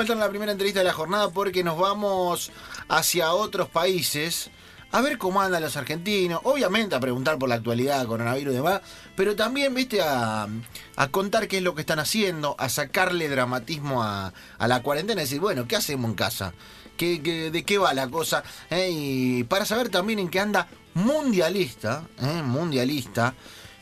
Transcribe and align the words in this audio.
meter 0.00 0.14
en 0.14 0.20
la 0.20 0.28
primera 0.28 0.52
entrevista 0.52 0.80
de 0.80 0.86
la 0.86 0.92
jornada 0.92 1.30
porque 1.30 1.62
nos 1.64 1.78
vamos 1.78 2.50
hacia 2.88 3.32
otros 3.32 3.68
países 3.68 4.50
a 4.92 5.00
ver 5.02 5.18
cómo 5.18 5.40
andan 5.40 5.62
los 5.62 5.76
argentinos, 5.76 6.40
obviamente 6.42 6.96
a 6.96 7.00
preguntar 7.00 7.38
por 7.38 7.48
la 7.48 7.54
actualidad, 7.54 8.04
coronavirus 8.06 8.52
y 8.54 8.56
demás, 8.56 8.80
pero 9.14 9.36
también, 9.36 9.72
viste, 9.72 10.02
a, 10.02 10.48
a 10.96 11.08
contar 11.08 11.46
qué 11.46 11.58
es 11.58 11.62
lo 11.62 11.76
que 11.76 11.82
están 11.82 12.00
haciendo, 12.00 12.56
a 12.58 12.68
sacarle 12.68 13.28
dramatismo 13.28 14.02
a, 14.02 14.32
a 14.58 14.66
la 14.68 14.82
cuarentena 14.82 15.20
y 15.20 15.24
decir, 15.26 15.38
bueno, 15.38 15.68
¿qué 15.68 15.76
hacemos 15.76 16.08
en 16.10 16.16
casa? 16.16 16.54
¿Qué, 16.96 17.22
qué- 17.22 17.52
de 17.52 17.62
qué 17.62 17.78
va 17.78 17.94
la 17.94 18.08
cosa? 18.08 18.42
Eh, 18.68 18.90
Y 18.92 19.44
para 19.44 19.64
saber 19.64 19.90
también 19.90 20.18
en 20.18 20.28
qué 20.28 20.40
anda 20.40 20.66
mundialista, 20.94 22.02
eh, 22.20 22.42
mundialista, 22.42 23.34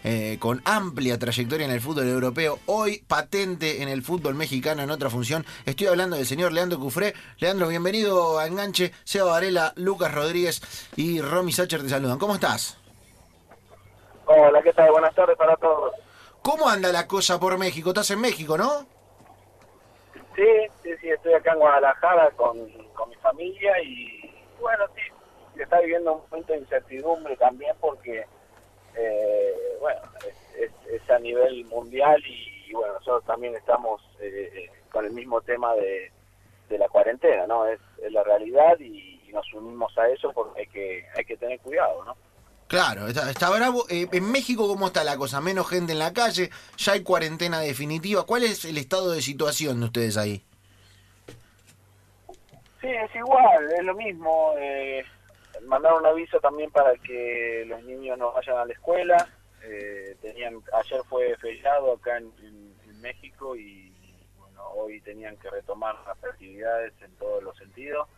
eh, 0.05 0.37
con 0.41 0.63
amplia 0.65 1.19
trayectoria 1.19 1.67
en 1.67 1.73
el 1.73 1.81
fútbol 1.81 2.09
europeo, 2.09 2.59
hoy 2.67 3.05
patente 3.07 3.83
en 3.83 3.89
el 3.89 4.03
fútbol 4.03 4.35
mexicano 4.35 4.83
en 4.83 4.91
otra 4.91 5.11
función. 5.11 5.45
Estoy 5.67 5.89
hablando 5.89 6.17
del 6.17 6.27
señor 6.27 6.53
Leandro 6.53 6.79
Cufré. 6.79 7.15
Leandro, 7.39 7.69
bienvenido 7.69 8.39
a 8.39 8.47
Enganche. 8.47 8.93
Seba 9.05 9.33
Varela, 9.33 9.73
Lucas 9.77 10.15
Rodríguez 10.15 10.61
y 10.97 11.21
Romy 11.21 11.53
Sacher 11.53 11.83
te 11.83 11.89
saludan. 11.89 12.19
¿Cómo 12.19 12.35
estás? 12.35 12.79
Hola, 14.27 14.61
¿qué 14.63 14.73
tal? 14.73 14.91
Buenas 14.91 15.15
tardes 15.15 15.37
para 15.37 15.57
todos. 15.57 15.95
¿Cómo 16.43 16.69
anda 16.69 16.93
la 16.93 17.07
cosa 17.07 17.41
por 17.41 17.57
México? 17.59 17.91
Estás 17.91 18.11
en 18.11 18.21
México, 18.21 18.57
¿no? 18.57 18.87
Sí, 20.37 20.47
sí, 20.83 20.91
sí, 21.01 21.09
estoy 21.11 21.33
acá 21.33 21.53
en 21.53 21.59
Guadalajara 21.59 22.31
con, 22.37 22.57
con 22.95 23.09
mi 23.11 23.17
familia 23.17 23.83
y 23.83 24.31
bueno, 24.61 24.85
sí, 24.95 25.03
se 25.57 25.63
está 25.63 25.81
viviendo 25.81 26.15
un 26.15 26.23
momento 26.31 26.53
de 26.53 26.61
incertidumbre 26.61 27.37
también 27.37 27.75
porque, 27.81 28.25
eh, 28.95 29.57
bueno, 29.81 30.01
es, 30.27 30.61
es- 30.71 30.93
es 31.03 31.11
a 31.11 31.19
nivel 31.19 31.65
mundial 31.67 32.23
y, 32.27 32.73
bueno, 32.73 32.95
nosotros 32.95 33.25
también 33.25 33.55
estamos 33.55 34.01
eh, 34.21 34.51
eh, 34.55 34.71
con 34.91 35.05
el 35.05 35.13
mismo 35.13 35.41
tema 35.41 35.75
de, 35.75 36.11
de 36.69 36.79
la 36.79 36.89
cuarentena, 36.89 37.47
¿no? 37.47 37.67
Es, 37.67 37.81
es 38.03 38.13
la 38.13 38.23
realidad 38.25 38.79
y, 38.81 39.21
y 39.27 39.33
nos 39.33 39.53
unimos 39.55 39.97
a 39.99 40.09
eso 40.09 40.33
porque 40.33 40.61
hay 40.61 40.67
que, 40.67 41.05
hay 41.17 41.25
que 41.25 41.37
tener 41.37 41.59
cuidado, 41.61 42.05
¿no? 42.05 42.17
Claro, 42.69 43.07
está, 43.09 43.31
está 43.31 43.49
bravo. 43.49 43.87
Eh, 43.89 44.07
en 44.13 44.31
México, 44.31 44.69
¿cómo 44.69 44.89
está 44.89 45.03
la 45.03 45.17
cosa? 45.17 45.41
Menos 45.41 45.69
gente 45.71 45.93
en 45.93 45.99
la 45.99 46.13
calle, 46.13 46.51
ya 46.77 46.93
hay 46.93 47.03
cuarentena 47.03 47.61
definitiva. 47.61 48.25
¿Cuál 48.27 48.43
es 48.45 48.67
el 48.67 48.77
estado 48.77 49.13
de 49.13 49.23
situación 49.23 49.81
de 49.81 49.87
ustedes 49.87 50.19
ahí? 50.19 50.45
Sí, 52.81 52.89
es 52.89 53.15
igual, 53.17 53.73
es 53.73 53.85
lo 53.85 53.95
mismo. 53.95 54.53
Eh, 54.59 55.03
mandaron 55.67 56.01
un 56.01 56.07
aviso 56.07 56.39
también 56.41 56.71
para 56.71 56.93
que 56.99 57.65
los 57.67 57.83
niños 57.85 58.19
no 58.19 58.33
vayan 58.33 58.59
a 58.59 58.65
la 58.67 58.73
escuela. 58.73 59.29
Eh, 59.71 60.17
tenían 60.23 60.63
Ayer 60.73 61.03
fue 61.09 61.37
feriado 61.37 61.93
acá 61.93 62.17
en, 62.17 62.33
en- 62.43 62.75
en 62.89 63.01
México 63.03 63.55
y 63.55 63.93
bueno, 64.39 64.63
hoy 64.71 65.01
tenían 65.03 65.37
que 65.37 65.51
retomar 65.51 65.95
las 66.07 66.23
actividades 66.25 66.93
en 67.03 67.15
todos 67.17 67.43
los 67.43 67.57
sentidos. 67.59 68.09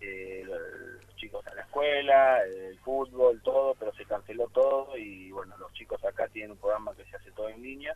Eh, 0.00 0.42
los 0.46 1.16
chicos 1.16 1.46
a 1.46 1.54
la 1.54 1.62
escuela, 1.62 2.42
el 2.44 2.78
fútbol, 2.80 3.40
todo, 3.42 3.74
pero 3.74 3.92
se 3.94 4.04
canceló 4.06 4.48
todo 4.48 4.96
y 4.96 5.30
bueno, 5.30 5.56
los 5.58 5.72
chicos 5.74 6.02
acá 6.04 6.26
tienen 6.28 6.52
un 6.52 6.56
programa 6.58 6.94
que 6.96 7.04
se 7.04 7.16
hace 7.16 7.30
todo 7.32 7.48
en 7.50 7.62
línea. 7.62 7.94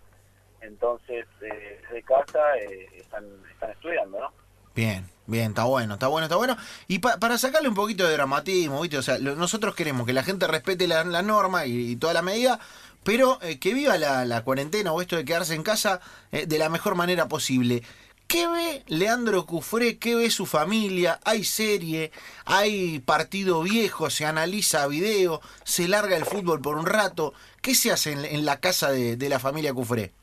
Entonces, 0.61 1.27
eh, 1.41 1.81
desde 1.83 2.03
casa 2.03 2.57
eh, 2.59 2.87
están, 2.95 3.25
están 3.51 3.71
estudiando, 3.73 4.21
¿no? 4.21 4.33
Bien, 4.75 5.05
bien, 5.27 5.49
está 5.51 5.65
bueno, 5.65 5.95
está 5.95 6.07
bueno, 6.09 6.27
está 6.27 6.37
bueno. 6.37 6.57
Y 6.89 6.99
pa- 6.99 7.19
para 7.19 7.39
sacarle 7.39 7.69
un 7.69 7.75
poquito 7.75 8.07
de 8.07 8.13
dramatismo, 8.13 8.81
¿viste? 8.83 8.99
O 8.99 9.03
sea, 9.03 9.19
lo- 9.19 9.37
nosotros 9.37 9.75
queremos 9.75 10.07
que 10.07 10.13
la 10.13 10.23
gente 10.23 10.47
respete 10.47 10.87
la, 10.87 11.05
norma 11.23 11.67
y, 11.67 11.97
toda 11.97 12.13
la 12.15 12.23
medida, 12.23 12.61
pero 13.03 13.39
eh, 13.43 13.59
que 13.59 13.75
viva 13.75 13.97
la, 13.99 14.43
cuarentena 14.45 14.93
o 14.93 15.01
esto 15.01 15.17
de 15.17 15.25
quedarse 15.25 15.55
en 15.55 15.63
casa 15.63 16.01
eh, 16.33 16.47
de 16.47 16.59
la 16.59 16.69
mejor 16.69 16.95
manera 16.95 17.29
posible. 17.29 17.83
¿Qué 18.27 18.47
ve 18.49 18.83
Leandro 18.87 19.45
Cufré? 19.45 19.99
¿Qué 19.99 20.15
ve 20.15 20.31
su 20.31 20.47
familia? 20.47 21.21
¿Hay 21.25 21.45
serie? 21.45 22.11
¿Hay 22.47 23.01
partido 23.01 23.63
viejo? 23.63 24.09
¿Se 24.09 24.25
analiza 24.25 24.87
video? 24.87 25.43
¿Se 25.65 25.89
larga 25.89 26.17
el 26.17 26.25
fútbol 26.25 26.61
por 26.63 26.77
un 26.79 26.87
rato? 26.87 27.35
¿Qué 27.61 27.75
se 27.75 27.93
hace 27.93 28.13
en, 28.13 28.25
en 28.25 28.45
la 28.47 28.61
casa 28.61 28.91
de, 28.91 29.17
de 29.17 29.29
la 29.29 29.39
familia 29.39 29.75
Cufré? 29.75 30.15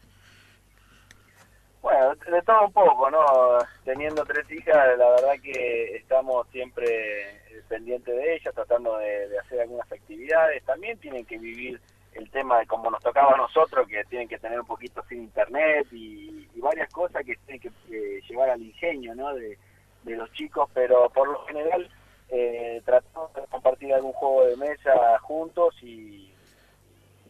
De 2.31 2.41
todo 2.43 2.65
un 2.67 2.71
poco, 2.71 3.09
¿no? 3.11 3.57
Teniendo 3.83 4.23
tres 4.25 4.49
hijas, 4.51 4.97
la 4.97 5.09
verdad 5.09 5.33
que 5.43 5.95
estamos 5.97 6.47
siempre 6.49 6.85
eh, 7.31 7.61
pendientes 7.67 8.15
de 8.15 8.35
ellas, 8.35 8.53
tratando 8.55 8.97
de, 8.97 9.37
hacer 9.39 9.61
algunas 9.61 9.91
actividades. 9.91 10.63
También 10.63 10.97
tienen 10.99 11.25
que 11.25 11.37
vivir 11.37 11.81
el 12.13 12.29
tema 12.31 12.59
de 12.59 12.67
como 12.67 12.89
nos 12.89 13.03
tocaba 13.03 13.33
a 13.33 13.37
nosotros, 13.37 13.87
que 13.87 14.03
tienen 14.05 14.27
que 14.29 14.39
tener 14.39 14.59
un 14.59 14.65
poquito 14.67 15.03
sin 15.09 15.23
internet 15.23 15.87
y, 15.91 16.47
y 16.55 16.59
varias 16.61 16.89
cosas 16.91 17.25
que 17.25 17.35
tienen 17.45 17.59
que 17.61 17.69
eh, 17.91 18.21
llevar 18.29 18.49
al 18.51 18.61
ingenio, 18.61 19.13
¿no? 19.15 19.33
De, 19.35 19.57
de 20.03 20.15
los 20.15 20.31
chicos, 20.33 20.69
pero 20.73 21.09
por 21.09 21.27
lo 21.27 21.45
general 21.45 21.89
eh, 22.29 22.81
tratamos 22.85 23.33
de 23.33 23.41
compartir 23.47 23.93
algún 23.93 24.13
juego 24.13 24.45
de 24.45 24.55
mesa 24.55 25.19
juntos 25.19 25.75
y, 25.81 26.33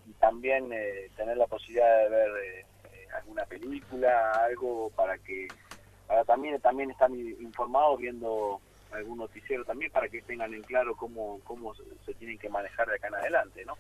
y 0.08 0.14
también 0.20 0.72
eh, 0.72 1.10
tener 1.16 1.38
la 1.38 1.48
posibilidad 1.48 2.04
de 2.04 2.10
ver 2.10 2.30
eh, 2.44 2.66
eh, 2.94 3.08
alguna 3.16 3.44
película, 3.46 4.32
algo 4.46 4.90
para 4.96 5.18
que 5.20 5.48
para 6.08 6.24
también 6.24 6.60
también 6.62 6.92
están 6.92 7.14
i- 7.14 7.36
informados 7.42 8.00
viendo 8.00 8.60
algún 8.94 9.18
noticiero 9.20 9.64
también 9.66 9.92
para 9.92 10.08
que 10.10 10.22
tengan 10.22 10.54
en 10.54 10.64
claro 10.64 10.96
cómo 11.62 11.76
cómo 11.76 11.76
se, 11.76 11.84
se 12.06 12.14
tienen 12.16 12.38
que 12.38 12.50
manejar 12.50 12.88
de 12.88 12.96
acá 12.96 13.08
en 13.08 13.16
adelante, 13.16 13.64
¿no? 13.66 13.78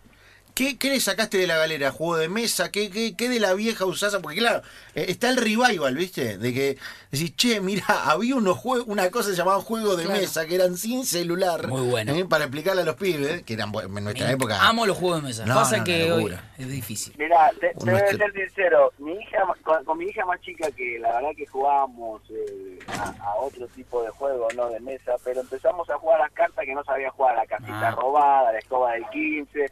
¿Qué, 0.53 0.77
qué 0.77 0.89
le 0.89 0.99
sacaste 0.99 1.37
de 1.37 1.47
la 1.47 1.57
galera? 1.57 1.91
¿Juego 1.91 2.17
de 2.17 2.29
mesa? 2.29 2.71
¿Qué, 2.71 2.89
qué, 2.89 3.15
qué 3.15 3.29
de 3.29 3.39
la 3.39 3.53
vieja 3.53 3.85
usasa? 3.85 4.21
Porque 4.21 4.37
claro, 4.39 4.61
eh, 4.95 5.05
está 5.09 5.29
el 5.29 5.37
revival, 5.37 5.95
¿viste? 5.95 6.37
De 6.37 6.53
que 6.53 6.77
decís, 7.09 7.35
che, 7.35 7.61
mira, 7.61 7.85
había 8.05 8.35
unos 8.35 8.57
jue- 8.57 8.83
una 8.85 9.09
cosa 9.09 9.31
llamada 9.31 9.59
juego 9.61 9.95
de 9.95 10.03
Claro. 10.05 10.19
mesa 10.19 10.45
que 10.45 10.55
eran 10.55 10.77
sin 10.77 11.05
celular. 11.05 11.67
Muy 11.67 11.87
bueno. 11.89 12.13
¿eh? 12.13 12.25
Para 12.25 12.45
explicarle 12.45 12.81
a 12.81 12.85
los 12.85 12.95
pibes, 12.95 13.43
que 13.43 13.53
eran 13.53 13.71
en 13.75 14.03
nuestra 14.03 14.27
Me- 14.27 14.33
época. 14.33 14.59
Amo 14.67 14.85
los 14.85 14.97
juegos 14.97 15.21
de 15.21 15.27
mesa. 15.29 15.45
No, 15.45 15.55
Pasa 15.55 15.77
no, 15.77 15.83
que 15.83 16.11
hoy 16.11 16.35
es 16.57 16.67
difícil. 16.69 17.13
Mira, 17.17 17.49
te, 17.59 17.71
voy 17.75 17.93
a 17.95 18.07
ser 18.07 18.31
sincero, 18.33 18.91
mi 18.99 19.13
hija 19.13 19.39
con, 19.63 19.83
con 19.85 19.97
mi 19.97 20.05
hija 20.05 20.25
más 20.25 20.39
chica 20.41 20.69
que 20.71 20.99
la 20.99 21.13
verdad 21.13 21.29
que 21.35 21.45
jugábamos 21.47 22.21
eh, 22.29 22.79
a, 22.87 23.13
a 23.23 23.35
otro 23.35 23.67
tipo 23.69 24.03
de 24.03 24.09
juego, 24.09 24.47
no 24.55 24.69
de 24.69 24.79
mesa, 24.79 25.13
pero 25.23 25.41
empezamos 25.41 25.89
a 25.89 25.97
jugar 25.97 26.19
las 26.19 26.31
cartas 26.33 26.65
que 26.65 26.73
no 26.75 26.83
sabía 26.83 27.09
jugar, 27.11 27.35
la 27.35 27.45
casita 27.45 27.89
Ah. 27.89 27.91
robada, 27.91 28.51
la 28.51 28.59
escoba 28.59 28.93
de 28.93 29.03
15, 29.11 29.65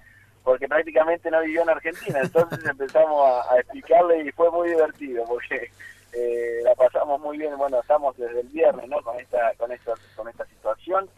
porque 0.43 0.67
prácticamente 0.67 1.29
no 1.29 1.41
vivió 1.41 1.61
en 1.63 1.69
Argentina, 1.69 2.19
entonces 2.21 2.59
empezamos 2.69 3.29
a, 3.29 3.53
a 3.53 3.59
explicarle 3.59 4.23
y 4.23 4.31
fue 4.31 4.49
muy 4.51 4.69
divertido 4.69 5.23
porque 5.25 5.69
eh, 6.13 6.59
la 6.63 6.73
pasamos 6.75 7.19
muy 7.21 7.37
bien, 7.37 7.57
bueno, 7.57 7.79
estamos 7.79 8.17
desde 8.17 8.41
el 8.41 8.47
viernes, 8.47 8.87
¿no? 8.89 9.01
Con 9.01 9.19
esta 9.19 9.53
con 9.57 9.71
esta 9.71 9.93
con 10.15 10.27
esta 10.27 10.45
situación 10.45 11.09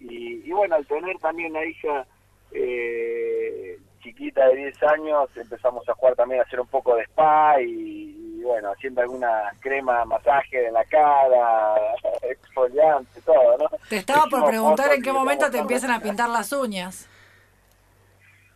y, 0.00 0.42
y 0.48 0.52
bueno, 0.52 0.76
al 0.76 0.86
tener 0.86 1.16
también 1.18 1.52
una 1.52 1.64
hija 1.64 2.06
eh, 2.52 3.78
chiquita 4.02 4.46
de 4.48 4.56
10 4.56 4.82
años, 4.82 5.30
empezamos 5.36 5.88
a 5.88 5.94
jugar 5.94 6.16
también 6.16 6.40
a 6.40 6.44
hacer 6.44 6.60
un 6.60 6.66
poco 6.66 6.96
de 6.96 7.04
spa 7.04 7.60
y, 7.60 8.38
y 8.38 8.42
bueno, 8.42 8.72
haciendo 8.72 9.00
alguna 9.00 9.52
crema, 9.60 10.04
masaje 10.04 10.66
en 10.66 10.74
la 10.74 10.84
cara, 10.84 11.76
exfoliante, 12.22 13.20
todo, 13.22 13.58
¿no? 13.58 13.66
Te 13.88 13.98
estaba 13.98 14.26
por 14.26 14.44
preguntar 14.46 14.92
en 14.92 15.02
qué 15.02 15.12
momento 15.12 15.50
te 15.50 15.58
empiezan 15.58 15.92
a 15.92 16.00
pintar 16.00 16.28
las 16.28 16.52
uñas. 16.52 17.08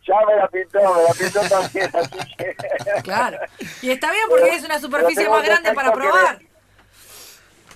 Ya 0.07 0.25
me 0.25 0.35
la 0.35 0.47
pintó, 0.47 0.79
me 0.79 1.03
la 1.03 1.13
pintó 1.13 1.41
también, 1.49 1.89
así 1.93 2.35
que... 2.37 2.55
Claro. 3.03 3.37
Y 3.81 3.91
está 3.91 4.11
bien 4.11 4.23
porque 4.29 4.55
es 4.55 4.63
una 4.63 4.79
superficie 4.79 5.27
más 5.29 5.43
grande 5.43 5.73
para 5.73 5.91
probar. 5.91 6.39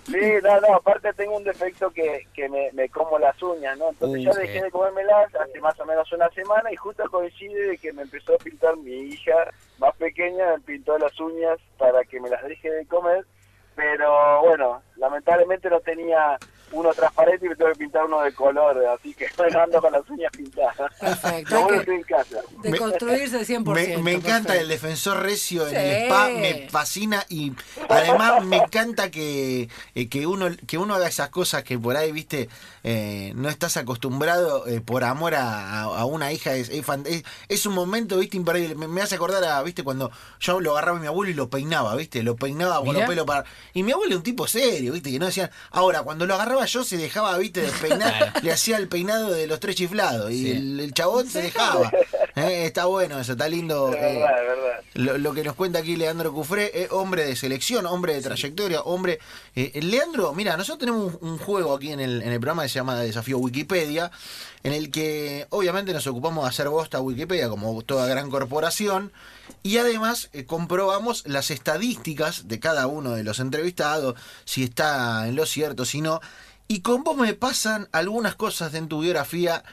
Sí, 0.06 0.18
no, 0.42 0.62
no, 0.62 0.76
aparte 0.76 1.14
tengo 1.14 1.38
un 1.38 1.44
defecto 1.44 1.92
que, 1.92 2.28
que 2.34 2.50
me, 2.50 2.72
me 2.72 2.90
como 2.90 3.20
las 3.20 3.42
uñas, 3.42 3.78
¿no? 3.78 3.90
Entonces 3.90 4.24
ya 4.24 4.34
sí. 4.34 4.40
dejé 4.42 4.64
de 4.64 4.72
comérmelas 4.72 5.34
hace 5.36 5.60
más 5.62 5.80
o 5.80 5.86
menos 5.86 6.12
una 6.12 6.30
semana 6.30 6.72
y 6.72 6.76
justo 6.76 7.04
coincide 7.10 7.68
de 7.68 7.78
que 7.78 7.94
me 7.94 8.02
empezó 8.02 8.34
a 8.34 8.38
pintar 8.38 8.76
mi 8.78 8.94
hija 8.94 9.52
más 9.78 9.96
pequeña, 9.98 10.54
me 10.54 10.60
pintó 10.62 10.98
las 10.98 11.18
uñas 11.20 11.60
para 11.78 12.04
que 12.04 12.20
me 12.20 12.30
las 12.30 12.44
deje 12.44 12.72
de 12.72 12.86
comer, 12.88 13.26
pero 13.76 14.42
bueno, 14.42 14.82
lamentablemente 14.96 15.70
no 15.70 15.80
tenía 15.82 16.38
uno 16.72 16.94
transparente 16.94 17.46
y 17.46 17.50
me 17.50 17.56
tuve 17.56 17.74
que 17.74 17.80
pintar 17.80 18.06
uno 18.06 18.22
de 18.22 18.34
color, 18.34 18.84
así 18.88 19.14
que 19.14 19.28
bueno, 19.38 19.62
ando 19.62 19.82
con 19.82 19.92
las 19.92 20.10
uñas 20.10 20.32
pintadas. 20.32 20.76
Perfecto. 21.00 21.54
Lo 21.54 21.58
hay 21.58 21.64
bueno 21.66 21.84
que 21.86 21.96
en 21.96 22.04
casa. 22.04 22.38
Me- 22.64 22.72
Deconstruirse 22.72 23.40
100%. 23.60 23.64
Me, 23.74 23.98
me 23.98 24.12
encanta 24.14 24.56
el 24.56 24.68
defensor 24.68 25.22
recio 25.22 25.68
en 25.68 25.76
el 25.76 26.04
spa, 26.06 26.30
me 26.30 26.68
fascina 26.70 27.26
y 27.30 27.54
además 27.90 28.44
me 28.46 28.58
encanta 28.58 29.12
que, 29.12 29.70
eh, 29.96 30.10
que 30.10 30.28
uno 30.28 30.48
que 30.68 30.78
uno 30.78 30.96
haga 30.96 31.08
esas 31.08 31.30
cosas 31.30 31.64
que 31.64 31.78
por 31.78 31.96
ahí, 31.98 32.12
viste, 32.12 32.50
eh, 32.84 33.34
no 33.36 33.50
estás 33.50 33.78
acostumbrado 33.78 34.66
eh, 34.68 34.82
por 34.82 35.04
amor 35.04 35.36
a, 35.36 35.82
a- 35.84 36.06
una 36.06 36.32
hija, 36.32 36.54
es, 36.56 36.70
es, 36.70 36.86
fan- 36.86 37.04
es- 37.06 37.24
es 37.48 37.66
un 37.66 37.74
momento, 37.74 38.18
viste, 38.18 38.38
imperdible. 38.38 38.76
Me, 38.76 38.88
me 38.88 39.02
hace 39.02 39.16
acordar 39.16 39.44
a, 39.44 39.62
viste, 39.64 39.84
cuando 39.84 40.12
yo 40.40 40.60
lo 40.60 40.72
agarraba 40.72 40.98
a 40.98 41.02
mi 41.02 41.08
abuelo 41.08 41.32
y 41.32 41.34
lo 41.36 41.50
peinaba, 41.50 41.96
viste, 41.96 42.24
lo 42.24 42.36
peinaba 42.36 42.78
con 42.84 42.94
los 42.94 43.04
pelos 43.08 43.26
para... 43.26 43.44
Y 43.74 43.84
mi 43.84 43.92
abuelo 43.92 44.12
es 44.12 44.18
un 44.18 44.24
tipo 44.24 44.48
serio, 44.48 44.94
viste, 44.94 45.12
que 45.12 45.20
no 45.20 45.26
decían... 45.28 45.50
Ahora, 45.72 46.04
cuando 46.04 46.26
lo 46.26 46.34
agarraba 46.36 46.61
yo 46.66 46.84
se 46.84 46.98
dejaba, 46.98 47.38
viste, 47.38 47.62
de 47.62 47.72
peinar, 47.72 48.34
le 48.44 48.52
hacía 48.52 48.78
el 48.78 48.88
peinado 48.88 49.32
de 49.32 49.48
los 49.48 49.60
tres 49.60 49.76
chiflados 49.76 50.32
y 50.32 50.44
Sí. 50.44 50.52
el, 50.52 50.80
el 50.80 50.94
chabón 50.94 51.30
se 51.30 51.42
dejaba. 51.42 51.92
Eh, 52.36 52.66
está 52.66 52.86
bueno 52.86 53.20
eso, 53.20 53.34
está 53.34 53.48
lindo. 53.50 53.90
Es 53.94 53.96
eh, 54.02 54.20
verdad, 54.20 54.84
lo, 54.94 55.18
lo 55.18 55.34
que 55.34 55.44
nos 55.44 55.56
cuenta 55.56 55.80
aquí 55.80 55.96
Leandro 55.98 56.32
Cufré, 56.34 56.72
es 56.84 56.92
hombre 56.92 57.26
de 57.26 57.36
selección, 57.36 57.86
hombre 57.86 58.14
de 58.14 58.22
trayectoria, 58.22 58.82
hombre... 58.82 59.20
eh, 59.56 59.80
Leandro, 59.82 60.34
mira, 60.34 60.56
nosotros 60.56 60.80
tenemos 60.80 61.16
un, 61.22 61.30
un 61.32 61.38
juego 61.38 61.76
aquí 61.76 61.92
en 61.92 62.00
el, 62.00 62.22
en 62.22 62.32
el 62.32 62.40
programa 62.40 62.64
que 62.64 62.70
se 62.70 62.76
llama 62.76 63.00
Desafío 63.00 63.38
Wikipedia, 63.38 64.12
en 64.64 64.74
el 64.74 64.92
que 64.92 65.48
obviamente 65.50 65.92
nos 65.94 66.08
ocupamos 66.08 66.44
de 66.46 66.50
hacer 66.50 66.70
bosta 66.70 66.98
a 67.00 67.02
Wikipedia 67.02 67.50
como 67.50 67.82
toda 67.82 68.08
gran 68.08 68.30
corporación, 68.30 69.12
y 69.64 69.78
además 69.78 70.30
eh, 70.34 70.46
comprobamos 70.46 71.24
las 71.28 71.52
estadísticas 71.52 72.48
de 72.48 72.60
cada 72.60 72.88
uno 72.88 73.12
de 73.12 73.24
los 73.24 73.40
entrevistados, 73.40 74.16
si 74.46 74.64
está 74.64 75.28
en 75.28 75.36
lo 75.36 75.46
cierto, 75.46 75.84
si 75.86 76.00
no. 76.02 76.22
Y 76.68 76.82
con 76.82 77.04
vos 77.04 77.18
me 77.18 77.34
pasan 77.34 77.88
algunas 77.92 78.36
cosas 78.36 78.74
en 78.76 78.88
tu 78.88 79.02
biografía 79.02 79.64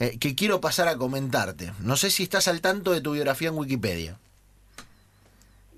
eh, 0.00 0.18
que 0.18 0.34
quiero 0.34 0.60
pasar 0.60 0.88
a 0.88 0.96
comentarte. 0.96 1.72
No 1.80 1.96
sé 1.96 2.10
si 2.10 2.24
estás 2.24 2.48
al 2.48 2.60
tanto 2.60 2.92
de 2.92 3.00
tu 3.00 3.12
biografía 3.12 3.48
en 3.48 3.56
Wikipedia. 3.58 4.18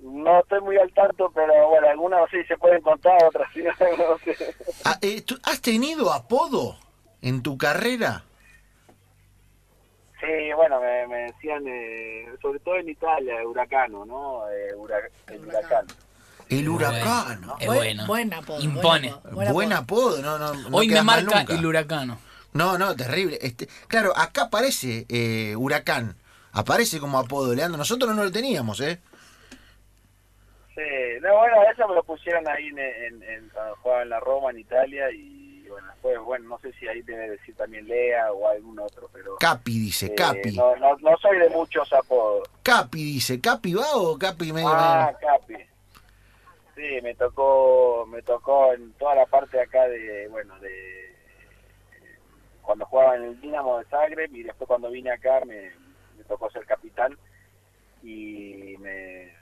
No 0.02 0.40
estoy 0.40 0.60
muy 0.62 0.78
al 0.78 0.90
tanto, 0.92 1.30
pero 1.34 1.68
bueno, 1.68 1.86
algunas 1.88 2.30
sí 2.30 2.42
se 2.44 2.56
pueden 2.56 2.80
contar, 2.80 3.22
otras 3.24 3.48
sí, 3.52 3.62
no 3.98 4.18
sé. 4.24 4.54
Ah, 4.84 4.98
eh, 5.02 5.20
¿tú 5.22 5.38
¿Has 5.42 5.60
tenido 5.60 6.12
apodo 6.12 6.76
en 7.20 7.42
tu 7.42 7.58
carrera? 7.58 8.24
Sí, 10.20 10.52
bueno, 10.54 10.80
me, 10.80 11.06
me 11.06 11.16
decían, 11.32 11.64
eh, 11.66 12.26
sobre 12.42 12.58
todo 12.60 12.76
en 12.76 12.88
Italia, 12.90 13.36
huracano, 13.46 14.04
¿no? 14.04 14.48
Eh, 14.50 14.74
hura- 14.76 15.08
el 15.28 15.46
huracán. 15.46 15.86
El 15.88 16.09
Muy 16.50 16.68
huracán. 16.68 17.42
Es 17.60 17.66
Buen- 17.66 17.78
bueno. 17.78 18.06
Buen 18.06 18.34
apodo. 18.34 18.60
Impone. 18.60 19.14
Buen 19.52 19.72
apodo, 19.72 20.20
no, 20.22 20.38
no. 20.38 20.52
no 20.54 20.76
Hoy 20.76 20.88
me 20.88 21.02
marca 21.02 21.40
nunca. 21.40 21.54
el 21.54 21.64
huracano. 21.66 22.18
No, 22.52 22.76
no, 22.78 22.96
terrible. 22.96 23.38
Este, 23.40 23.68
claro, 23.86 24.12
acá 24.16 24.42
aparece 24.44 25.06
eh, 25.08 25.54
huracán. 25.56 26.16
Aparece 26.52 26.98
como 26.98 27.18
apodo, 27.18 27.54
Leandro. 27.54 27.78
Nosotros 27.78 28.14
no 28.14 28.24
lo 28.24 28.32
teníamos, 28.32 28.80
¿eh? 28.80 28.98
Sí, 30.74 30.82
no, 31.20 31.36
bueno, 31.36 31.56
eso 31.72 31.86
me 31.88 31.94
lo 31.94 32.02
pusieron 32.02 32.46
ahí 32.48 32.68
en, 32.68 32.78
en, 32.78 33.22
en- 33.22 33.48
cuando 33.50 33.76
jugaba 33.76 34.02
en 34.02 34.08
la 34.08 34.20
Roma, 34.20 34.50
en 34.50 34.58
Italia, 34.58 35.10
y 35.12 35.64
bueno, 35.68 35.86
después, 35.88 36.18
bueno, 36.24 36.48
no 36.48 36.58
sé 36.60 36.72
si 36.78 36.88
ahí 36.88 37.02
debe 37.02 37.28
decir 37.30 37.54
también 37.56 37.86
Lea 37.86 38.32
o 38.32 38.48
algún 38.48 38.78
otro, 38.78 39.08
pero... 39.12 39.36
Capi 39.38 39.78
dice, 39.78 40.06
eh, 40.06 40.14
Capi. 40.14 40.52
no, 40.56 40.74
no, 40.76 40.96
no 40.98 41.16
soy 41.20 41.38
de 41.38 41.50
muchos 41.50 41.92
apodos. 41.92 42.48
Capi 42.62 43.02
dice, 43.04 43.40
¿Capi 43.40 43.74
va 43.74 43.94
o 43.94 44.18
Capi 44.18 44.52
medio 44.52 44.68
Ah? 44.72 45.12
Capi. 45.20 45.54
Sí, 46.74 47.00
me 47.02 47.14
tocó, 47.14 48.06
me 48.06 48.22
tocó 48.22 48.72
en 48.72 48.92
toda 48.94 49.14
la 49.14 49.26
parte 49.26 49.60
acá 49.60 49.88
de, 49.88 50.28
bueno, 50.28 50.58
de 50.60 51.14
cuando 52.62 52.86
jugaba 52.86 53.16
en 53.16 53.24
el 53.24 53.40
Dinamo 53.40 53.78
de 53.78 53.84
Zagreb 53.86 54.34
y 54.34 54.42
después 54.42 54.68
cuando 54.68 54.90
vine 54.90 55.10
acá 55.10 55.40
me, 55.44 55.72
me 56.16 56.24
tocó 56.24 56.50
ser 56.50 56.64
capitán 56.66 57.16
y 58.02 58.76
me, 58.78 59.32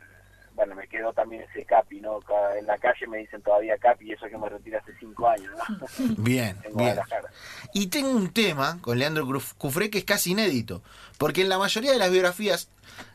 bueno, 0.59 0.75
me 0.75 0.89
quedó 0.89 1.13
también 1.13 1.43
ese 1.43 1.65
Capi, 1.65 2.01
¿no? 2.01 2.19
En 2.59 2.67
la 2.67 2.77
calle 2.79 3.07
me 3.07 3.19
dicen 3.19 3.41
todavía 3.43 3.79
Capi 3.79 4.07
y 4.07 4.13
eso 4.13 4.27
que 4.27 4.37
me 4.37 4.49
retiré 4.49 4.79
hace 4.79 4.93
cinco 4.99 5.29
años, 5.29 5.53
¿no? 5.57 5.87
Bien, 6.19 6.57
en 6.65 6.77
bien. 6.77 6.99
Y 7.73 7.87
tengo 7.87 8.11
un 8.11 8.33
tema 8.33 8.79
con 8.81 8.99
Leandro 8.99 9.25
Cufré 9.57 9.89
que 9.89 9.99
es 9.99 10.05
casi 10.05 10.33
inédito. 10.33 10.83
Porque 11.17 11.43
en 11.43 11.49
la 11.49 11.59
mayoría 11.59 11.93
de 11.93 11.99
las 11.99 12.11
biografías, 12.11 12.71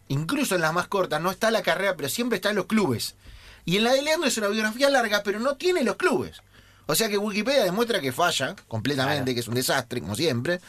incluso 0.07 0.55
en 0.55 0.61
las 0.61 0.71
más 0.71 0.87
cortas, 0.87 1.19
no 1.19 1.31
está 1.31 1.51
la 1.51 1.63
carrera, 1.63 1.95
pero 1.97 2.07
siempre 2.07 2.37
están 2.37 2.55
los 2.55 2.65
clubes. 2.65 3.17
Y 3.65 3.77
en 3.77 3.83
la 3.83 3.93
de 3.93 4.01
Leandro 4.01 4.27
es 4.27 4.37
una 4.37 4.47
biografía 4.47 4.89
larga, 4.89 5.21
pero 5.23 5.39
no 5.39 5.55
tiene 5.57 5.83
los 5.83 5.95
clubes. 5.95 6.41
O 6.85 6.95
sea 6.95 7.07
que 7.07 7.17
Wikipedia 7.17 7.63
demuestra 7.63 8.01
que 8.01 8.11
falla 8.11 8.55
completamente, 8.67 9.33
que 9.33 9.39
es 9.39 9.47
un 9.47 9.55
desastre, 9.55 10.01
como 10.01 10.15
siempre. 10.15 10.59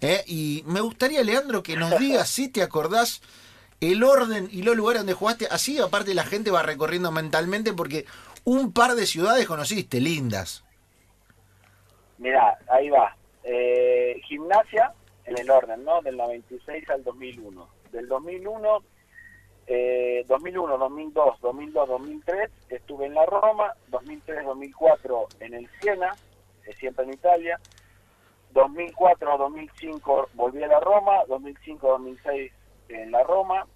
¿eh? 0.00 0.22
Y 0.26 0.62
me 0.66 0.80
gustaría, 0.80 1.22
Leandro, 1.22 1.62
que 1.62 1.76
nos 1.76 1.98
digas 1.98 2.28
si 2.28 2.48
te 2.48 2.62
acordás 2.62 3.22
el 3.80 4.04
orden 4.04 4.48
y 4.52 4.62
los 4.62 4.76
lugares 4.76 5.00
donde 5.00 5.14
jugaste. 5.14 5.48
Así, 5.50 5.78
aparte, 5.78 6.14
la 6.14 6.24
gente 6.24 6.50
va 6.50 6.62
recorriendo 6.62 7.10
mentalmente, 7.10 7.72
porque 7.72 8.04
un 8.44 8.72
par 8.72 8.94
de 8.94 9.06
ciudades 9.06 9.46
conociste, 9.46 10.00
lindas. 10.00 10.62
Mirá, 12.18 12.58
ahí 12.70 12.90
va. 12.90 13.16
Eh, 13.42 14.20
gimnasia, 14.28 14.92
en 15.24 15.38
el 15.38 15.50
orden, 15.50 15.84
¿no? 15.84 16.02
Del 16.02 16.16
96 16.16 16.88
al 16.90 17.02
2001. 17.02 17.68
Del 17.92 18.08
2001, 18.08 18.84
eh, 19.74 20.24
2001, 20.28 20.76
2002, 20.76 21.40
2002, 21.40 21.88
2003 21.88 22.50
estuve 22.68 23.06
en 23.06 23.14
la 23.14 23.24
Roma, 23.24 23.72
2003, 23.88 24.44
2004 24.44 25.28
en 25.40 25.54
el 25.54 25.66
Siena, 25.80 26.14
eh, 26.66 26.74
siempre 26.74 27.06
en 27.06 27.14
Italia. 27.14 27.58
2004, 28.52 29.38
2005 29.38 30.28
volví 30.34 30.62
a 30.62 30.66
la 30.66 30.78
Roma, 30.80 31.24
2005, 31.26 31.88
2006 31.88 32.52
en 32.90 33.12
la 33.12 33.22
Roma, 33.22 33.66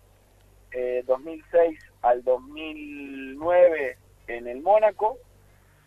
eh, 0.73 1.03
2006 1.07 1.79
al 2.03 2.23
2009 2.25 3.97
en 4.27 4.49
el 4.49 4.61
Mónaco, 4.61 5.17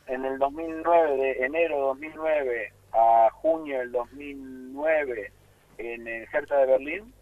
en 0.08 0.26
el 0.26 0.40
2009, 0.40 1.18
de 1.18 1.46
enero 1.46 1.76
de 1.76 1.82
2009 1.84 2.74
a 2.94 3.30
junio 3.32 3.78
del 3.78 3.92
2009 3.92 5.32
en 5.78 6.08
el 6.08 6.28
Hertha 6.34 6.58
de 6.58 6.66
Berlín, 6.66 7.14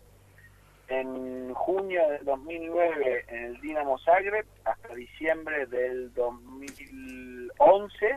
en 0.90 1.54
junio 1.54 2.02
del 2.10 2.26
2009 2.26 3.26
en 3.28 3.44
el 3.46 3.62
Dinamo 3.62 3.98
Zagreb, 4.00 4.46
hasta 4.66 4.94
diciembre 4.96 5.66
del 5.68 6.14
2011, 6.14 8.16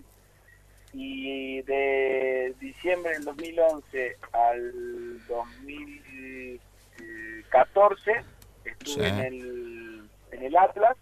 y 0.92 1.62
de 1.62 2.52
diciembre 2.60 3.12
del 3.12 3.24
2011 3.24 4.16
al 4.32 5.24
2014 5.28 8.12
estuve 8.64 8.94
Sí. 8.94 9.00
en, 9.08 9.18
el, 9.20 10.02
en 10.32 10.42
el 10.42 10.56
Atlas, 10.56 10.96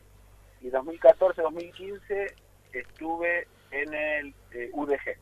y 0.61 0.69
2014-2015 0.71 2.33
estuve 2.73 3.47
en 3.71 3.95
el 3.95 4.35
eh, 4.53 4.71
UDG, 4.73 5.17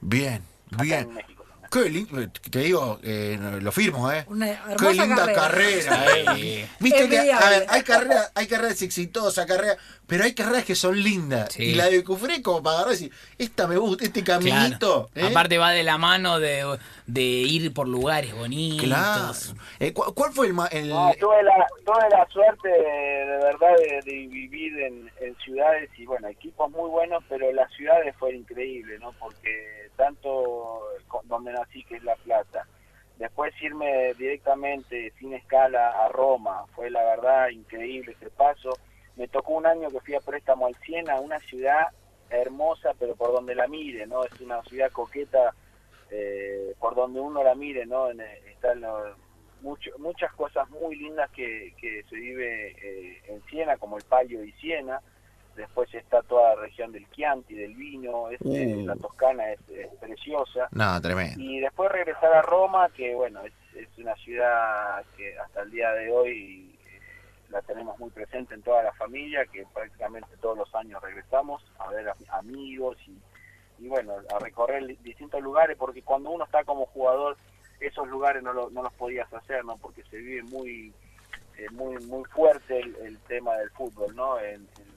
Bien, 0.00 0.42
bien. 0.82 1.08
en 1.08 1.14
México. 1.14 1.44
Qué 1.70 1.88
lindo, 1.88 2.18
te 2.50 2.58
digo, 2.58 2.98
eh, 3.02 3.38
lo 3.60 3.70
firmo, 3.70 4.10
¿eh? 4.10 4.24
Una 4.28 4.46
Qué 4.76 4.92
linda 4.92 5.32
carrera, 5.32 5.88
carrera. 5.90 6.34
¿eh? 6.38 6.68
Viste 6.80 7.08
que, 7.08 7.32
a 7.32 7.48
ver, 7.50 7.66
hay 7.68 7.82
carreras, 7.82 8.32
hay 8.34 8.46
carreras 8.48 8.82
exitosas, 8.82 9.46
carreras, 9.46 9.76
pero 10.06 10.24
hay 10.24 10.34
carreras 10.34 10.64
que 10.64 10.74
son 10.74 11.00
lindas. 11.00 11.52
Sí. 11.52 11.62
Y 11.62 11.74
la 11.76 11.88
de 11.88 12.02
Cufré, 12.02 12.42
como 12.42 12.60
para 12.62 12.78
agarrar 12.78 12.94
y 12.94 12.96
decir, 12.96 13.12
esta 13.38 13.68
me 13.68 13.76
gusta, 13.76 14.04
este 14.04 14.24
caminito. 14.24 15.10
Claro. 15.12 15.28
¿eh? 15.28 15.30
Aparte 15.30 15.58
va 15.58 15.70
de 15.70 15.84
la 15.84 15.96
mano 15.96 16.40
de, 16.40 16.76
de 17.06 17.20
ir 17.22 17.72
por 17.72 17.86
lugares 17.86 18.34
bonitos. 18.34 18.84
Claro. 18.86 19.32
Eh, 19.78 19.92
¿cu- 19.92 20.12
¿Cuál 20.12 20.32
fue 20.32 20.48
el, 20.48 20.54
ma- 20.54 20.66
el- 20.72 20.88
No, 20.88 21.12
tuve 21.20 21.40
la, 21.44 21.66
tuve 21.84 22.08
la 22.10 22.26
suerte 22.32 22.68
de, 22.68 22.78
de 22.78 23.36
verdad 23.44 23.76
de, 23.78 24.10
de 24.10 24.26
vivir 24.26 24.76
en, 24.80 25.10
en 25.20 25.36
ciudades 25.44 25.88
y 25.96 26.04
bueno, 26.04 26.26
equipos 26.26 26.68
muy 26.72 26.90
buenos, 26.90 27.22
pero 27.28 27.52
las 27.52 27.72
ciudades 27.74 28.12
fue 28.18 28.34
increíble, 28.34 28.98
¿no? 28.98 29.12
Porque 29.20 29.88
tanto 30.00 30.82
co- 31.08 31.22
donde 31.24 31.52
nací, 31.52 31.84
que 31.84 31.96
es 31.96 32.04
La 32.04 32.16
Plata, 32.16 32.66
después 33.18 33.52
irme 33.60 34.14
directamente 34.14 35.12
sin 35.18 35.34
escala 35.34 35.90
a 36.04 36.08
Roma, 36.08 36.64
fue 36.74 36.88
la 36.90 37.04
verdad 37.04 37.50
increíble 37.50 38.12
ese 38.12 38.30
paso. 38.30 38.70
Me 39.16 39.28
tocó 39.28 39.52
un 39.52 39.66
año 39.66 39.90
que 39.90 40.00
fui 40.00 40.14
a 40.14 40.20
préstamo 40.20 40.66
al 40.66 40.74
Siena, 40.76 41.20
una 41.20 41.38
ciudad 41.40 41.88
hermosa, 42.30 42.94
pero 42.98 43.14
por 43.14 43.32
donde 43.32 43.54
la 43.54 43.66
mire, 43.66 44.06
¿no? 44.06 44.24
Es 44.24 44.40
una 44.40 44.62
ciudad 44.62 44.90
coqueta 44.90 45.52
eh, 46.10 46.74
por 46.78 46.94
donde 46.94 47.20
uno 47.20 47.42
la 47.44 47.54
mire, 47.54 47.84
¿no? 47.84 48.10
Eh, 48.10 48.42
están 48.54 48.82
muchas 49.98 50.32
cosas 50.34 50.68
muy 50.70 50.96
lindas 50.96 51.30
que, 51.32 51.74
que 51.80 52.02
se 52.08 52.16
vive 52.16 52.70
eh, 52.82 53.22
en 53.28 53.42
Siena, 53.50 53.76
como 53.76 53.98
el 53.98 54.04
Palio 54.04 54.40
di 54.40 54.52
Siena. 54.52 55.00
Después 55.56 55.92
está 55.94 56.22
toda 56.22 56.54
la 56.54 56.62
región 56.62 56.92
del 56.92 57.08
Chianti, 57.10 57.54
del 57.54 57.74
vino, 57.74 58.30
es, 58.30 58.40
eh, 58.42 58.74
Uh. 58.76 58.86
la 58.86 58.96
Toscana 58.96 59.50
es, 59.52 59.60
es 59.68 59.88
preciosa. 60.00 60.68
No, 60.72 61.00
tremendo. 61.00 61.40
Y 61.42 61.60
después 61.60 61.90
regresar 61.92 62.32
a 62.32 62.42
Roma, 62.42 62.88
que 62.90 63.14
bueno, 63.14 63.42
es, 63.44 63.52
es 63.74 63.88
una 63.98 64.14
ciudad 64.16 65.04
que 65.16 65.36
hasta 65.38 65.62
el 65.62 65.70
día 65.70 65.90
de 65.92 66.10
hoy 66.10 66.78
eh, 66.86 67.00
la 67.50 67.60
tenemos 67.62 67.98
muy 67.98 68.10
presente 68.10 68.54
en 68.54 68.62
toda 68.62 68.82
la 68.82 68.92
familia, 68.92 69.44
que 69.46 69.66
prácticamente 69.74 70.28
todos 70.40 70.56
los 70.56 70.74
años 70.74 71.02
regresamos 71.02 71.62
a 71.78 71.88
ver 71.90 72.08
a 72.08 72.14
amigos 72.38 72.96
y, 73.06 73.18
y 73.84 73.88
bueno, 73.88 74.14
a 74.34 74.38
recorrer 74.38 74.86
distintos 75.02 75.42
lugares, 75.42 75.76
porque 75.76 76.02
cuando 76.02 76.30
uno 76.30 76.44
está 76.44 76.64
como 76.64 76.86
jugador, 76.86 77.36
esos 77.80 78.06
lugares 78.08 78.42
no, 78.42 78.52
lo- 78.52 78.70
no 78.70 78.82
los 78.82 78.92
podías 78.94 79.30
hacer, 79.32 79.64
¿no? 79.64 79.76
Porque 79.78 80.02
se 80.04 80.16
vive 80.18 80.42
muy 80.44 80.92
eh, 81.58 81.66
muy 81.72 81.96
muy 82.06 82.24
fuerte 82.24 82.78
el, 82.80 82.94
el 82.96 83.18
tema 83.20 83.56
del 83.56 83.70
fútbol, 83.70 84.14
¿no? 84.14 84.38
En, 84.38 84.54
en- 84.54 84.89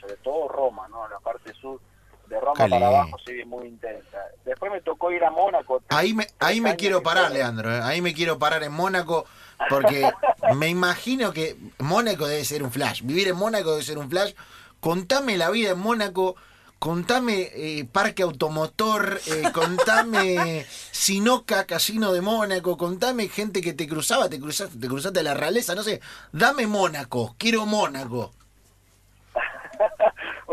sobre 0.00 0.16
todo 0.16 0.48
Roma, 0.48 0.88
¿no? 0.88 1.08
La 1.08 1.18
parte 1.20 1.52
sur 1.54 1.80
de 2.28 2.40
Roma 2.40 2.68
para 2.68 2.86
abajo 2.86 3.16
se 3.24 3.32
vive 3.32 3.44
muy 3.46 3.66
intensa. 3.66 4.18
Después 4.44 4.70
me 4.70 4.80
tocó 4.80 5.10
ir 5.10 5.24
a 5.24 5.30
Mónaco. 5.30 5.82
Ahí 5.88 6.14
me, 6.14 6.26
ahí 6.38 6.60
me 6.60 6.76
quiero 6.76 7.02
parar, 7.02 7.32
Leandro. 7.32 7.74
¿eh? 7.74 7.80
Ahí 7.82 8.00
me 8.02 8.14
quiero 8.14 8.38
parar 8.38 8.62
en 8.62 8.72
Mónaco, 8.72 9.24
porque 9.68 10.10
me 10.56 10.68
imagino 10.68 11.32
que 11.32 11.56
Mónaco 11.78 12.26
debe 12.26 12.44
ser 12.44 12.62
un 12.62 12.70
flash. 12.70 13.02
Vivir 13.02 13.28
en 13.28 13.36
Mónaco 13.36 13.70
debe 13.70 13.82
ser 13.82 13.98
un 13.98 14.10
flash. 14.10 14.34
Contame 14.80 15.36
la 15.36 15.50
vida 15.50 15.70
en 15.70 15.78
Mónaco. 15.78 16.36
contame 16.78 17.50
eh, 17.54 17.88
Parque 17.90 18.22
Automotor, 18.22 19.20
eh, 19.26 19.50
contame 19.52 20.64
Sinoca, 20.92 21.66
Casino 21.66 22.12
de 22.12 22.20
Mónaco, 22.20 22.76
contame 22.76 23.28
gente 23.28 23.60
que 23.60 23.72
te 23.72 23.88
cruzaba, 23.88 24.28
te 24.28 24.38
cruzaste, 24.38 24.78
te 24.78 24.86
cruzaste 24.86 25.18
a 25.18 25.24
la 25.24 25.34
realeza, 25.34 25.74
no 25.74 25.82
sé, 25.82 26.00
dame 26.30 26.68
Mónaco, 26.68 27.34
quiero 27.36 27.66
Mónaco. 27.66 28.32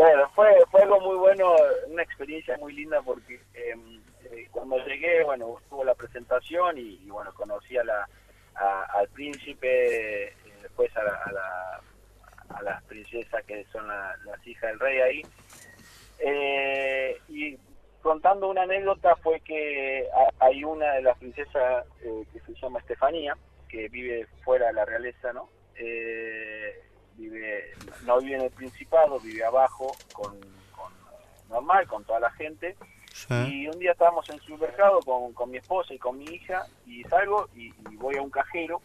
Bueno, 0.06 0.30
fue, 0.36 0.54
fue 0.70 0.82
algo 0.84 1.00
muy 1.02 1.16
bueno, 1.18 1.56
una 1.88 2.04
experiencia 2.04 2.58
muy 2.58 2.74
linda 2.74 3.02
porque 3.02 3.36
eh, 3.54 3.76
eh, 4.32 4.48
cuando 4.52 4.78
llegué, 4.86 5.24
bueno, 5.24 5.58
estuvo 5.62 5.84
la 5.84 5.96
presentación 5.96 6.78
y, 6.78 6.98
bueno, 7.10 7.34
conocí 7.34 7.78
a 7.78 7.84
la, 7.84 8.08
al 8.56 9.08
príncipe, 9.10 10.28
eh, 10.28 10.34
después 10.62 10.96
a, 10.96 11.02
a, 11.02 11.32
la- 11.32 11.82
a 12.58 12.62
las 12.62 12.84
princesas 12.84 13.44
que 13.46 13.66
son 13.72 13.88
la- 13.88 14.16
las 14.26 14.46
hijas 14.48 14.70
del 14.72 14.80
rey 14.80 15.00
ahí. 15.00 15.22
Eh, 16.20 17.18
y 17.28 17.58
contando 18.02 18.48
una 18.50 18.62
anécdota 18.64 19.16
fue 19.18 19.40
que 19.42 20.08
ha- 20.14 20.46
hay 20.46 20.64
una 20.64 20.94
de 20.94 21.02
las 21.02 21.18
princesas 21.18 21.86
eh, 22.04 22.24
que 22.32 22.40
se 22.42 22.54
llama 22.62 22.80
Estefanía, 22.80 23.36
que 23.68 23.90
vive 23.90 24.28
fuera 24.44 24.68
de 24.68 24.74
la 24.74 24.86
realeza, 24.86 25.34
¿no? 25.34 25.50
Eh, 25.76 26.74
vive, 27.18 27.72
no 28.06 28.20
vive 28.20 28.36
en 28.36 28.42
el 28.44 28.52
Principado, 28.52 29.20
vive 29.20 29.44
abajo 29.44 29.92
con, 30.14 30.40
con 30.76 30.94
normal, 31.50 31.88
con 31.88 32.04
toda 32.04 32.20
la 32.20 32.32
gente. 32.32 32.76
Y 33.50 33.68
un 33.68 33.80
día 33.80 33.92
estábamos 33.94 34.28
en 34.30 34.36
el 34.36 34.42
supermercado 34.42 35.00
con, 35.02 35.34
con 35.34 35.50
mi 35.50 35.58
esposa 35.58 35.94
y 35.94 35.98
con 36.00 36.18
mi 36.18 36.26
hija 36.26 36.66
y 36.86 37.04
salgo 37.06 37.48
y, 37.56 37.68
y 37.90 37.96
voy 37.96 38.18
a 38.18 38.22
un 38.22 38.30
cajero 38.30 38.82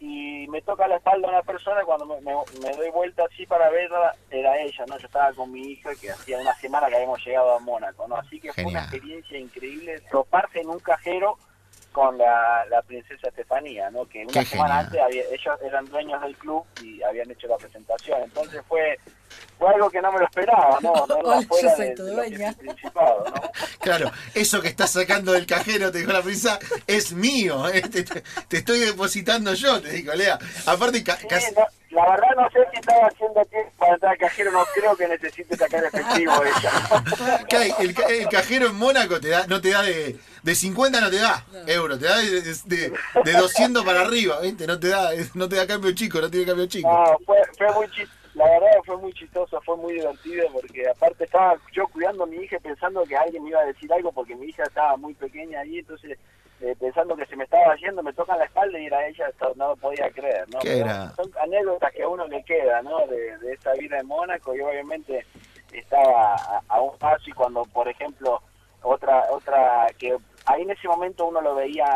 y 0.00 0.46
me 0.48 0.62
toca 0.62 0.86
la 0.86 0.96
espalda 0.96 1.28
una 1.28 1.42
persona 1.42 1.82
cuando 1.84 2.06
me, 2.06 2.20
me- 2.20 2.60
me 2.60 2.76
doy 2.76 2.90
vuelta 2.90 3.24
así 3.24 3.46
para 3.46 3.68
verla 3.70 4.14
era 4.30 4.56
ella, 4.60 4.84
¿no? 4.86 4.96
Yo 4.98 5.06
estaba 5.06 5.32
con 5.32 5.50
mi 5.50 5.72
hija 5.72 5.90
que 6.00 6.10
hacía 6.12 6.38
una 6.38 6.54
semana 6.54 6.88
que 6.88 6.94
habíamos 6.96 7.24
llegado 7.24 7.54
a 7.56 7.58
Mónaco, 7.60 8.06
¿no? 8.06 8.16
Así 8.16 8.38
que 8.40 8.52
fue 8.52 8.64
una 8.66 8.80
experiencia 8.82 9.38
increíble 9.38 10.00
toparse 10.10 10.60
en 10.60 10.68
un 10.68 10.78
cajero 10.78 11.36
con 11.98 12.16
la, 12.16 12.64
la 12.70 12.80
princesa 12.82 13.26
Estefanía, 13.28 13.90
¿no? 13.90 14.06
Que 14.08 14.22
una 14.24 14.32
Qué 14.32 14.44
semana 14.46 14.74
genial. 14.84 14.86
antes 14.86 15.00
había- 15.02 15.24
ellos 15.34 15.58
eran 15.66 15.84
dueños 15.86 16.22
del 16.22 16.36
club 16.36 16.64
y 16.80 17.02
habían 17.02 17.28
hecho 17.28 17.48
la 17.48 17.56
presentación. 17.56 18.22
Entonces 18.22 18.62
fue 18.68 18.98
fue 19.58 19.68
algo 19.74 19.90
que 19.90 20.00
no 20.00 20.12
me 20.12 20.20
lo 20.20 20.24
esperaba, 20.26 20.78
¿no? 20.80 20.92
Verla 21.06 21.16
Hola, 21.24 21.40
yo 21.42 21.70
soy 21.76 21.86
de, 21.88 21.94
tu 21.96 22.06
dueña. 22.06 22.52
Principado, 22.52 23.24
¿no? 23.24 23.42
Claro, 23.80 24.10
eso 24.34 24.62
que 24.62 24.68
estás 24.68 24.92
sacando 24.92 25.32
del 25.32 25.44
cajero, 25.46 25.90
te 25.90 25.98
dijo 25.98 26.12
la 26.12 26.22
princesa, 26.22 26.58
es 26.86 27.12
mío, 27.12 27.68
eh, 27.68 27.80
te, 27.82 28.04
te- 28.04 28.22
te 28.46 28.56
estoy 28.58 28.78
depositando 28.78 29.52
yo, 29.54 29.80
te 29.82 29.90
dijo 29.90 30.14
Lea. 30.14 30.38
Aparte, 30.66 31.02
ca- 31.02 31.16
Sí, 31.16 31.26
casi- 31.26 31.52
no, 31.54 31.66
la 31.90 32.10
verdad 32.10 32.28
no 32.36 32.50
sé 32.50 32.58
si 32.72 32.80
estaba 32.80 33.06
haciendo 33.06 33.44
tiempo 33.46 33.70
para 33.78 33.94
entrar 33.94 34.12
al 34.12 34.18
cajero, 34.18 34.52
no 34.52 34.64
creo 34.74 34.96
que 34.96 35.08
necesite 35.08 35.56
sacar 35.56 35.84
efectivo 35.84 36.32
ella. 36.44 37.74
El, 37.78 37.94
ca- 37.94 38.06
el 38.06 38.28
cajero 38.28 38.66
en 38.66 38.74
Mónaco 38.76 39.20
te 39.20 39.28
da, 39.28 39.46
no 39.46 39.60
te 39.60 39.70
da 39.70 39.82
de, 39.82 40.16
de 40.42 40.54
50 40.54 41.00
no 41.00 41.10
te 41.10 41.16
da 41.18 41.44
euros, 41.66 41.98
te 41.98 42.06
da 42.06 42.18
de, 42.18 42.42
de, 42.42 42.92
de 43.24 43.32
200 43.32 43.84
para 43.84 44.02
arriba, 44.02 44.40
¿viste? 44.40 44.66
No 44.66 44.78
te 44.78 44.88
da, 44.88 45.10
no 45.34 45.48
te 45.48 45.56
da 45.56 45.66
cambio 45.66 45.92
chico, 45.92 46.20
no 46.20 46.30
tiene 46.30 46.46
cambio 46.46 46.66
chico. 46.66 46.88
No, 46.88 47.16
fue, 47.24 47.38
fue 47.56 47.72
muy 47.74 47.86
chistoso, 47.90 48.18
la 48.34 48.44
verdad 48.44 48.68
fue 48.84 48.96
muy 48.98 49.12
chistoso, 49.14 49.60
fue 49.64 49.76
muy 49.76 49.94
divertido 49.94 50.46
porque 50.52 50.88
aparte 50.88 51.24
estaba 51.24 51.56
yo 51.72 51.86
cuidando 51.88 52.24
a 52.24 52.26
mi 52.26 52.36
hija 52.36 52.58
pensando 52.62 53.02
que 53.04 53.16
alguien 53.16 53.42
me 53.42 53.50
iba 53.50 53.60
a 53.60 53.64
decir 53.64 53.92
algo 53.92 54.12
porque 54.12 54.36
mi 54.36 54.46
hija 54.46 54.62
estaba 54.64 54.96
muy 54.96 55.14
pequeña 55.14 55.60
ahí, 55.60 55.78
entonces 55.78 56.18
eh, 56.60 56.74
pensando 56.78 57.16
que 57.16 57.26
se 57.26 57.36
me 57.36 57.44
estaba 57.44 57.76
yendo, 57.76 58.02
me 58.02 58.12
tocan 58.12 58.38
la 58.38 58.44
espalda 58.44 58.78
y 58.78 58.86
era 58.86 59.06
ella, 59.06 59.30
no 59.56 59.68
lo 59.68 59.76
podía 59.76 60.10
creer, 60.10 60.44
¿no? 60.52 60.58
¿Qué 60.58 60.70
Pero 60.70 60.84
era? 60.86 61.10
Son 61.14 61.30
anécdotas 61.40 61.92
que 61.92 62.02
a 62.02 62.08
uno 62.08 62.26
le 62.26 62.42
queda, 62.44 62.82
¿no? 62.82 63.06
De, 63.06 63.38
de 63.38 63.52
esa 63.52 63.72
vida 63.74 63.98
en 63.98 64.06
Mónaco 64.06 64.54
y 64.54 64.60
obviamente 64.60 65.24
estaba 65.72 66.34
a, 66.34 66.62
a 66.68 66.80
un 66.80 66.96
paso 66.98 67.24
y 67.28 67.32
cuando, 67.32 67.62
por 67.64 67.88
ejemplo, 67.88 68.42
otra, 68.82 69.24
otra 69.30 69.86
que 69.98 70.16
ahí 70.46 70.62
en 70.62 70.70
ese 70.70 70.88
momento 70.88 71.26
uno 71.26 71.40
lo 71.40 71.54
veía 71.54 71.86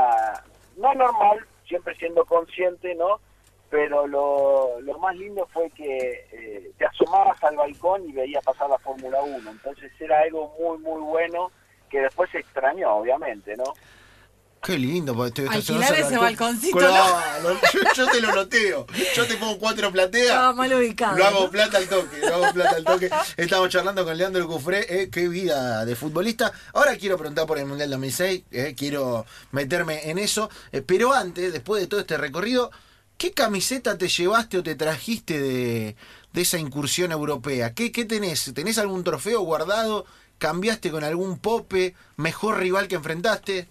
no 0.76 0.94
normal, 0.94 1.44
siempre 1.66 1.94
siendo 1.96 2.24
consciente, 2.24 2.94
¿no? 2.94 3.20
Pero 3.70 4.06
lo, 4.06 4.80
lo 4.80 4.98
más 4.98 5.16
lindo 5.16 5.48
fue 5.52 5.70
que 5.70 6.26
eh, 6.30 6.72
te 6.76 6.84
asomabas 6.84 7.42
al 7.42 7.56
balcón 7.56 8.06
y 8.08 8.12
veías 8.12 8.44
pasar 8.44 8.68
la 8.68 8.78
Fórmula 8.78 9.22
1. 9.22 9.50
Entonces 9.50 9.90
era 9.98 10.20
algo 10.20 10.54
muy, 10.60 10.78
muy 10.78 11.00
bueno 11.00 11.50
que 11.88 12.00
después 12.00 12.30
se 12.30 12.38
extrañó, 12.38 12.96
obviamente, 12.96 13.56
¿no? 13.56 13.64
Qué 14.62 14.78
lindo, 14.78 15.12
porque 15.16 15.42
te 15.42 15.48
Alquilar 15.48 15.92
ese 15.98 16.16
balconcito, 16.16 16.78
Claro, 16.78 17.58
yo, 17.72 17.80
yo 17.96 18.06
te 18.06 18.20
lo 18.20 18.32
loteo. 18.32 18.86
Yo 19.16 19.26
te 19.26 19.34
pongo 19.34 19.58
cuatro 19.58 19.90
plateas. 19.90 20.26
Estaba 20.28 20.52
mal 20.52 20.72
ubicado. 20.72 21.18
Lo 21.18 21.24
hago 21.26 21.40
¿no? 21.40 21.50
plata 21.50 21.78
al 21.78 21.88
toque, 21.88 22.18
lo 22.18 22.34
hago 22.36 22.52
plata 22.54 22.76
al 22.76 22.84
toque. 22.84 23.10
Estamos 23.36 23.70
charlando 23.70 24.04
con 24.04 24.16
Leandro 24.16 24.46
Cufré, 24.46 24.86
eh, 24.88 25.10
qué 25.10 25.26
vida 25.26 25.84
de 25.84 25.96
futbolista. 25.96 26.52
Ahora 26.74 26.94
quiero 26.96 27.18
preguntar 27.18 27.44
por 27.44 27.58
el 27.58 27.66
Mundial 27.66 27.90
2006, 27.90 28.44
eh, 28.52 28.74
quiero 28.78 29.26
meterme 29.50 30.08
en 30.08 30.18
eso. 30.18 30.48
eh, 30.70 30.80
pero 30.80 31.12
antes, 31.12 31.52
después 31.52 31.82
de 31.82 31.88
todo 31.88 31.98
este 31.98 32.16
recorrido, 32.16 32.70
¿qué 33.18 33.32
camiseta 33.32 33.98
te 33.98 34.06
llevaste 34.06 34.58
o 34.58 34.62
te 34.62 34.76
trajiste 34.76 35.40
de, 35.40 35.96
de 36.32 36.40
esa 36.40 36.58
incursión 36.58 37.10
europea? 37.10 37.74
¿Qué, 37.74 37.90
¿Qué 37.90 38.04
tenés? 38.04 38.52
¿Tenés 38.54 38.78
algún 38.78 39.02
trofeo 39.02 39.40
guardado? 39.40 40.06
¿Cambiaste 40.38 40.92
con 40.92 41.02
algún 41.02 41.38
pope? 41.40 41.96
¿Mejor 42.16 42.60
rival 42.60 42.86
que 42.86 42.94
enfrentaste? 42.94 43.68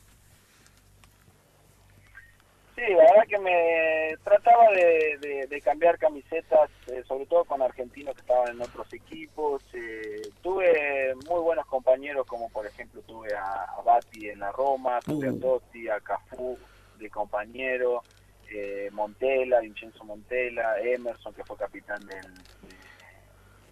Sí, 2.83 2.93
la 2.93 3.03
verdad 3.03 3.27
que 3.29 3.37
me 3.37 4.17
trataba 4.23 4.71
de, 4.71 5.17
de- 5.19 5.47
de 5.47 5.61
cambiar 5.61 5.99
camisetas, 5.99 6.71
eh, 6.87 7.03
sobre 7.07 7.27
todo 7.27 7.45
con 7.45 7.61
argentinos 7.61 8.15
que 8.15 8.21
estaban 8.21 8.49
en 8.55 8.61
otros 8.61 8.91
equipos. 8.91 9.61
eh, 9.73 10.31
tuve 10.41 11.13
muy 11.15 11.41
buenos 11.41 11.67
compañeros, 11.67 12.25
como 12.25 12.49
por 12.49 12.65
ejemplo 12.65 13.01
tuve 13.03 13.35
a, 13.35 13.65
a 13.65 13.81
Bati 13.83 14.29
en 14.29 14.39
la 14.39 14.51
Roma, 14.51 15.01
tuve 15.05 15.27
a. 15.29 15.39
Totti, 15.39 15.89
a 15.89 15.99
Cafú 15.99 16.57
de 16.97 17.09
compañero, 17.11 18.03
eh, 18.51 18.89
Montela, 18.91 19.59
Vincenzo 19.59 20.03
Montela, 20.03 20.79
Emerson, 20.81 21.33
que 21.35 21.43
fue 21.43 21.57
capitán 21.57 22.03
del- 22.07 22.33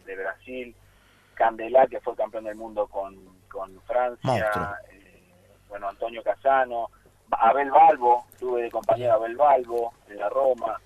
de, 0.05 0.15
Brasil, 0.15 0.75
Candelá, 1.33 1.87
que 1.87 1.99
fue 2.01 2.15
campeón 2.15 2.43
del 2.43 2.55
mundo 2.55 2.85
con, 2.87 3.15
con. 3.49 3.81
Francia, 3.87 4.51
eh, 4.91 5.21
bueno, 5.67 5.87
Antonio 5.89 6.21
Casano. 6.21 6.89
Abel 7.31 7.71
Balbo, 7.71 8.25
tuve 8.39 8.63
de 8.63 8.71
compañero 8.71 9.13
Abel 9.13 9.35
Balbo 9.35 9.93
de 10.07 10.15
la 10.15 10.29
Roma. 10.29 10.79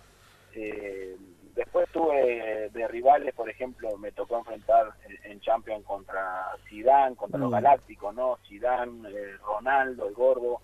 Eh, 0.56 1.16
después 1.56 1.90
tuve 1.92 2.70
de 2.70 2.88
rivales, 2.88 3.34
por 3.34 3.50
ejemplo, 3.50 3.96
me 3.98 4.12
tocó 4.12 4.38
enfrentar 4.40 4.92
en, 5.08 5.32
en 5.32 5.40
Champions 5.42 5.86
contra 5.86 6.48
Zidane, 6.70 7.16
contra 7.16 7.40
los 7.40 7.50
Mm. 7.50 7.54
Galácticos, 7.54 8.14
¿no? 8.16 8.38
Zidane, 8.48 9.10
eh, 9.10 9.38
Ronaldo, 9.46 10.08
el 10.08 10.14
gordo, 10.14 10.62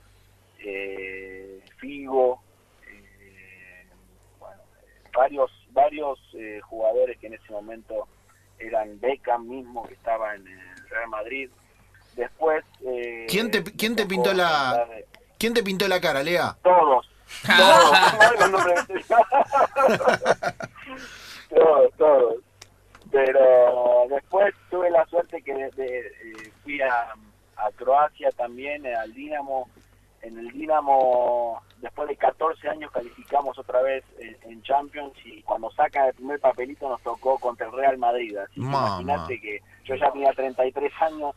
eh, 0.59 1.63
Figo, 1.77 2.41
eh, 2.87 3.87
bueno, 4.39 4.61
varios 5.13 5.51
varios 5.71 6.19
eh, 6.33 6.59
jugadores 6.61 7.17
que 7.19 7.27
en 7.27 7.35
ese 7.35 7.51
momento 7.51 8.07
eran 8.57 8.99
Beckham 8.99 9.47
mismo, 9.47 9.87
que 9.87 9.93
estaba 9.93 10.35
en 10.35 10.45
el 10.47 10.89
Real 10.89 11.09
Madrid. 11.09 11.49
Después... 12.15 12.65
eh, 12.85 13.27
¿Quién 13.29 13.49
te- 13.51 13.63
quién 13.63 13.95
te 13.95 14.05
pintó 14.05 14.33
la- 14.33 14.85
¿Quién 15.39 15.53
te 15.55 15.63
pintó 15.63 15.87
la 15.87 15.99
cara, 15.99 16.21
Lea? 16.21 16.55
todos. 16.63 17.09
Todos. 17.45 18.39
Los 18.39 18.51
nombres. 18.51 18.85
todos, 21.49 21.93
todos. 21.97 22.35
Pero 23.11 24.05
después 24.09 24.53
tuve 24.69 24.89
la 24.91 25.05
suerte 25.07 25.41
que 25.41 25.53
de- 25.53 25.71
de- 25.71 25.97
eh, 26.07 26.51
fui 26.63 26.81
a, 26.81 27.13
a 27.57 27.71
Croacia 27.75 28.29
también, 28.31 28.85
eh, 28.85 28.95
al 28.95 29.13
Dinamo. 29.13 29.69
En 30.21 30.37
el 30.37 30.51
Dinamo, 30.51 31.61
después 31.77 32.09
de 32.09 32.17
14 32.17 32.67
años, 32.67 32.91
calificamos 32.91 33.57
otra 33.57 33.81
vez 33.81 34.03
en, 34.19 34.35
en 34.51 34.61
Champions 34.63 35.13
y 35.23 35.41
cuando 35.43 35.71
saca 35.71 36.07
el 36.07 36.13
primer 36.13 36.39
papelito 36.41 36.89
nos 36.89 37.01
tocó 37.01 37.39
contra 37.39 37.67
el 37.67 37.71
Real 37.73 37.97
Madrid. 37.97 38.35
Así 38.37 38.55
que 38.55 38.59
imagínate 38.61 39.39
que 39.39 39.61
yo 39.85 39.95
ya 39.95 40.11
tenía 40.11 40.33
33 40.33 40.91
años 41.01 41.35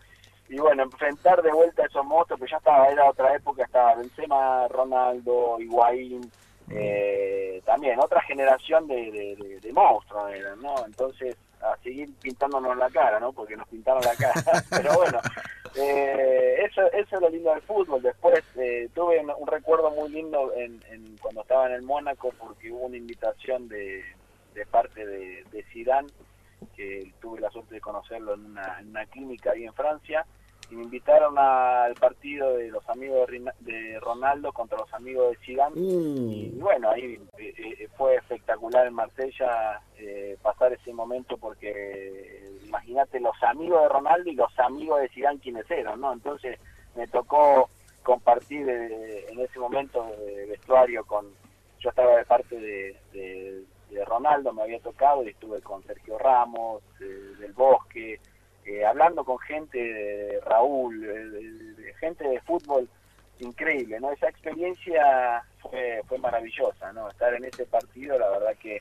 y 0.53 0.59
bueno, 0.59 0.83
enfrentar 0.83 1.43
de 1.43 1.51
vuelta 1.51 1.83
a 1.83 1.87
esos 1.87 2.05
monstruos, 2.05 2.39
pues 2.39 2.51
ya 2.51 2.59
estaba, 2.59 2.89
era 2.89 3.09
otra 3.09 3.35
época, 3.35 3.65
estaba 3.65 3.95
Benzema, 3.95 4.69
Ronaldo, 4.69 5.57
Higuaín, 5.59 6.31
eh, 6.71 7.63
también 7.65 7.99
otra 8.01 8.21
generación 8.23 8.87
de, 8.87 9.11
de, 9.11 9.37
de- 9.37 9.61
de 9.61 9.73
monstruos 9.73 10.31
eran, 10.33 10.61
¿no? 10.61 10.85
Entonces, 10.87 11.37
a 11.63 11.77
seguir 11.83 12.09
pintándonos 12.21 12.77
la 12.77 12.91
cara, 12.91 13.19
¿no? 13.21 13.33
Porque 13.33 13.57
nos 13.57 13.67
pintaron 13.69 14.03
la 14.03 14.15
cara. 14.17 14.35
Pero 14.71 14.95
bueno, 14.95 15.21
eh, 15.75 16.57
eso, 16.69 16.83
eso 16.93 17.17
es 17.17 17.21
lo 17.23 17.29
lindo 17.31 17.51
del 17.53 17.63
fútbol. 17.63 18.03
Después 18.03 18.43
eh, 18.57 18.89
tuve 18.95 19.21
un, 19.21 19.31
un 19.39 19.47
recuerdo 19.47 19.91
muy 19.91 20.11
lindo 20.11 20.53
en, 20.55 20.81
en 20.91 21.17
cuando 21.19 21.43
estaba 21.43 21.67
en 21.67 21.73
el 21.75 21.83
Mónaco 21.83 22.33
porque 22.39 22.71
hubo 22.71 22.87
una 22.87 22.97
invitación 22.97 23.69
de, 23.69 24.05
de 24.55 24.67
parte 24.67 25.07
de, 25.07 25.45
de 25.51 25.63
Zidane 25.73 26.09
que 26.77 27.13
tuve 27.21 27.41
la 27.41 27.51
suerte 27.51 27.75
de 27.77 27.81
conocerlo 27.81 28.35
en 28.35 28.47
una, 28.47 28.79
en 28.81 28.89
una 28.91 29.05
clínica 29.07 29.51
ahí 29.53 29.65
en 29.65 29.75
Francia, 29.75 30.25
y 30.73 30.75
me 30.75 30.85
invitaron 30.85 31.37
al 31.39 31.95
partido 31.97 32.57
de 32.57 32.71
los 32.71 32.89
amigos 32.89 33.29
de, 33.61 34.01
Ronaldo 34.01 34.53
contra 34.53 34.79
los 34.79 34.93
amigos 34.95 35.31
de 35.33 35.37
Zidane, 35.45 35.79
y 35.79 36.53
Uh, 36.57 36.61
bueno, 36.61 36.91
ahí 36.91 37.21
eh, 37.37 37.55
eh, 37.59 37.89
fue 37.97 38.17
espectacular 38.17 38.87
en 38.87 38.95
Marsella 38.95 39.83
eh, 39.99 40.37
pasar 40.41 40.73
ese 40.73 40.93
momento 40.95 41.37
porque 41.37 42.59
imagínate 42.65 43.21
los 43.21 43.35
amigos 43.43 43.83
de 43.83 43.89
Ronaldo 43.91 44.31
y 44.31 44.35
los 44.35 44.59
amigos 44.59 45.01
de 45.03 45.09
Zidane 45.11 45.41
quienes 45.41 45.71
eran, 45.71 46.01
¿no? 46.01 46.13
Entonces 46.13 46.59
me 46.97 47.07
tocó 47.07 47.69
compartir 48.03 48.67
eh, 48.69 49.27
en 49.31 49.41
ese 49.41 49.59
momento 49.59 50.05
de 50.25 50.47
vestuario 50.47 51.05
con, 51.05 51.27
yo 51.81 51.91
estaba 51.91 52.17
de 52.17 52.25
parte 52.25 52.57
de, 52.59 52.97
de- 53.13 53.65
de 53.91 54.07
Ronaldo, 54.07 54.55
me 54.55 54.63
había 54.63 54.81
tocado 54.81 55.23
y 55.23 55.29
estuve 55.29 55.61
con 55.61 55.83
Sergio 55.85 56.17
Ramos, 56.19 56.83
eh, 56.99 57.05
del 57.41 57.53
Bosque, 57.53 58.19
eh, 58.67 58.85
hablando 58.85 59.25
con 59.25 59.39
gente 59.41 59.79
de 59.79 60.41
Raúl, 60.47 61.01
de- 61.01 61.31
de 61.83 61.95
gente 61.95 62.27
de 62.29 62.41
fútbol 62.43 62.89
increíble, 63.41 63.99
¿no? 64.01 64.13
Esa 64.13 64.29
experiencia 64.29 65.43
fue, 65.61 66.03
fue 66.09 66.19
maravillosa, 66.19 66.93
¿no? 66.93 67.09
Estar 67.09 67.35
en 67.35 67.45
ese 67.45 67.65
partido, 67.67 68.19
la 68.19 68.29
verdad 68.31 68.55
que, 68.61 68.81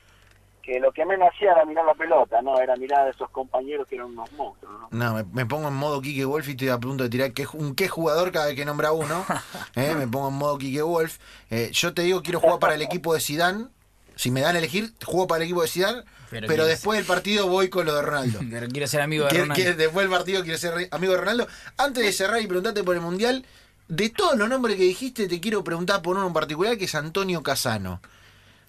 que 0.62 0.78
lo 0.78 0.92
que 0.92 1.04
menos 1.04 1.30
hacía 1.34 1.50
era 1.52 1.64
mirar 1.64 1.84
la 1.84 1.94
pelota, 1.94 2.40
¿no? 2.42 2.60
Era 2.60 2.76
mirar 2.76 3.08
a 3.08 3.10
esos 3.10 3.28
compañeros 3.30 3.88
que 3.88 3.96
eran 3.96 4.08
unos 4.08 4.30
monstruos, 4.32 4.72
¿no? 4.80 4.88
No, 4.92 5.14
me, 5.14 5.24
me 5.32 5.46
pongo 5.46 5.66
en 5.68 5.74
modo 5.74 6.00
Kike 6.00 6.24
Wolf 6.24 6.46
y 6.48 6.50
estoy 6.52 6.68
a 6.68 6.78
punto 6.78 7.02
de 7.04 7.10
tirar 7.10 7.32
qué, 7.32 7.44
un 7.54 7.74
qué 7.74 7.88
jugador 7.88 8.30
cada 8.30 8.46
vez 8.46 8.54
que 8.54 8.64
nombra 8.64 8.92
uno. 8.92 9.24
Eh, 9.74 9.94
me 9.96 10.06
pongo 10.06 10.28
en 10.28 10.34
modo 10.34 10.58
Kike 10.58 10.82
Wolf. 10.82 11.18
Eh, 11.50 11.70
yo 11.72 11.92
te 11.94 12.02
digo, 12.02 12.22
quiero 12.22 12.38
jugar 12.40 12.58
para 12.60 12.74
el 12.74 12.82
equipo 12.82 13.14
de 13.14 13.20
Sidán. 13.20 13.70
Si 14.16 14.30
me 14.30 14.40
dan 14.40 14.56
a 14.56 14.58
elegir, 14.58 14.92
juego 15.04 15.26
para 15.26 15.38
el 15.38 15.44
equipo 15.44 15.62
de 15.62 15.68
Sidán. 15.68 16.04
Pero, 16.30 16.48
Pero 16.48 16.66
después 16.66 16.98
del 16.98 17.06
partido 17.06 17.46
voy 17.46 17.68
con 17.68 17.86
lo 17.86 17.94
de 17.94 18.02
Ronaldo. 18.02 18.40
Pero 18.50 18.68
quiero 18.68 18.86
ser 18.86 19.00
amigo 19.02 19.26
de 19.26 19.30
Ronaldo. 19.30 19.74
después 19.76 20.04
del 20.04 20.10
partido 20.10 20.42
quiere 20.42 20.58
ser 20.58 20.88
amigo 20.90 21.12
de 21.12 21.18
Ronaldo. 21.18 21.46
Antes 21.76 22.04
de 22.04 22.12
cerrar 22.12 22.40
y 22.40 22.46
preguntarte 22.46 22.82
por 22.82 22.94
el 22.94 23.02
Mundial, 23.02 23.44
de 23.88 24.08
todos 24.10 24.36
los 24.36 24.48
nombres 24.48 24.76
que 24.76 24.84
dijiste, 24.84 25.28
te 25.28 25.40
quiero 25.40 25.62
preguntar 25.62 26.00
por 26.02 26.16
uno 26.16 26.26
en 26.26 26.32
particular, 26.32 26.78
que 26.78 26.86
es 26.86 26.94
Antonio 26.94 27.42
Casano. 27.42 28.00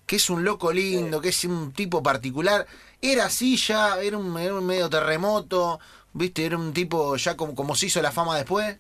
Que 0.06 0.18
es 0.18 0.30
un 0.30 0.44
loco 0.44 0.74
lindo, 0.74 1.22
que 1.22 1.30
es 1.30 1.46
un 1.46 1.72
tipo 1.72 2.04
particular. 2.04 2.68
Era 3.02 3.26
así 3.26 3.56
ya, 3.56 4.02
era 4.02 4.18
un, 4.18 4.38
era 4.38 4.54
un 4.56 4.66
medio 4.66 4.90
terremoto, 4.90 5.80
viste, 6.12 6.46
era 6.46 6.58
un 6.58 6.74
tipo 6.74 7.16
ya 7.16 7.38
como, 7.38 7.56
como 7.56 7.76
se 7.76 7.86
hizo 7.86 8.02
la 8.02 8.12
fama 8.12 8.36
después. 8.36 8.78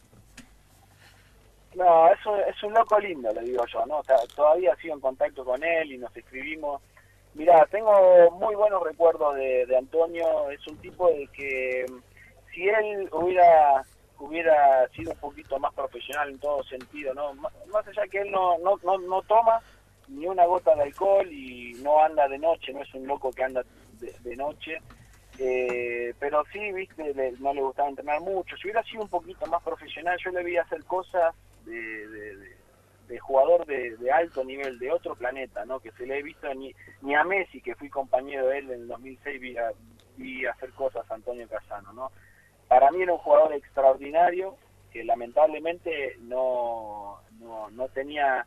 No, 1.76 2.08
es 2.12 2.26
un, 2.26 2.40
es 2.42 2.64
un 2.64 2.74
loco 2.74 3.00
lindo, 3.00 3.32
le 3.34 3.42
digo 3.42 3.66
yo, 3.66 3.86
¿no? 3.86 3.98
O 4.00 4.04
sea, 4.04 4.18
todavía 4.36 4.76
sigo 4.76 4.94
en 4.94 5.00
contacto 5.02 5.44
con 5.44 5.64
él 5.64 5.92
y 5.92 5.98
nos 5.98 6.16
escribimos. 6.16 6.82
Mirá, 7.34 7.66
tengo 7.72 8.30
muy 8.32 8.54
buenos 8.56 8.84
recuerdos 8.84 9.36
de, 9.36 9.66
de 9.66 9.78
Antonio. 9.78 10.50
Es 10.52 10.66
un 10.68 10.78
tipo 10.78 11.08
de 11.10 11.28
que 11.34 11.86
mm, 11.90 12.00
si 12.54 12.68
él 12.70 13.10
hubiera 13.12 13.84
hubiera 14.20 14.88
sido 14.90 15.12
un 15.12 15.18
poquito 15.18 15.60
más 15.60 15.74
profesional 15.74 16.30
en 16.30 16.40
todo 16.40 16.64
sentido, 16.64 17.14
¿no? 17.14 17.34
Más, 17.34 17.52
más 17.68 17.86
allá 17.88 18.08
que 18.08 18.20
él 18.20 18.32
no, 18.32 18.58
no, 18.60 18.78
no, 18.84 18.98
no 19.00 19.22
toma 19.24 19.60
ni 20.08 20.28
una 20.28 20.46
gota 20.46 20.76
de 20.76 20.84
alcohol 20.84 21.28
y 21.32 21.74
no 21.82 22.02
anda 22.02 22.28
de 22.28 22.38
noche, 22.38 22.72
no 22.72 22.82
es 22.84 22.94
un 22.94 23.06
loco 23.08 23.32
que 23.34 23.44
anda 23.44 23.64
de, 24.00 24.14
de 24.20 24.36
noche. 24.36 24.78
Eh, 25.40 26.14
pero 26.20 26.44
sí, 26.54 26.72
viste, 26.72 27.14
le- 27.16 27.32
no 27.40 27.54
le 27.54 27.62
gustaba 27.64 27.90
entrenar 27.90 28.22
mucho. 28.22 28.56
Si 28.58 28.68
hubiera 28.68 28.84
sido 28.84 29.02
un 29.02 29.10
poquito 29.10 29.46
más 29.48 29.64
profesional, 29.64 30.18
yo 30.24 30.30
le 30.32 30.44
vi 30.44 30.56
hacer 30.58 30.84
cosas 30.86 31.34
de, 31.66 33.20
jugador 33.20 33.66
de, 33.66 33.96
de 33.98 34.12
alto 34.12 34.44
nivel, 34.44 34.80
de 34.80 34.92
otro 34.92 35.16
planeta, 35.16 35.66
¿no? 35.66 35.80
Que 35.80 35.92
se 35.92 36.06
le 36.06 36.20
he 36.20 36.24
visto 36.24 36.54
ni, 36.54 36.74
ni 37.02 37.16
a 37.16 37.24
Messi, 37.24 37.62
que 37.62 37.76
fui 37.76 37.90
compañero 37.90 38.48
de 38.48 38.60
él 38.60 38.72
en 38.72 38.82
el 38.82 38.88
2006, 38.88 39.42
vi, 39.42 39.58
a- 39.58 39.72
vi 40.18 40.46
hacer 40.46 40.72
cosas 40.72 41.10
a 41.10 41.16
Antonio 41.16 41.48
Casano, 41.48 41.94
¿no? 41.94 42.12
Para 42.68 42.92
mí 42.92 43.02
era 43.02 43.14
un 43.14 43.20
jugador 43.20 43.54
extraordinario 43.54 44.56
que 44.92 45.04
lamentablemente 45.04 46.16
no, 46.22 47.20
no, 47.40 47.70
no 47.72 47.88
tenía 47.90 48.46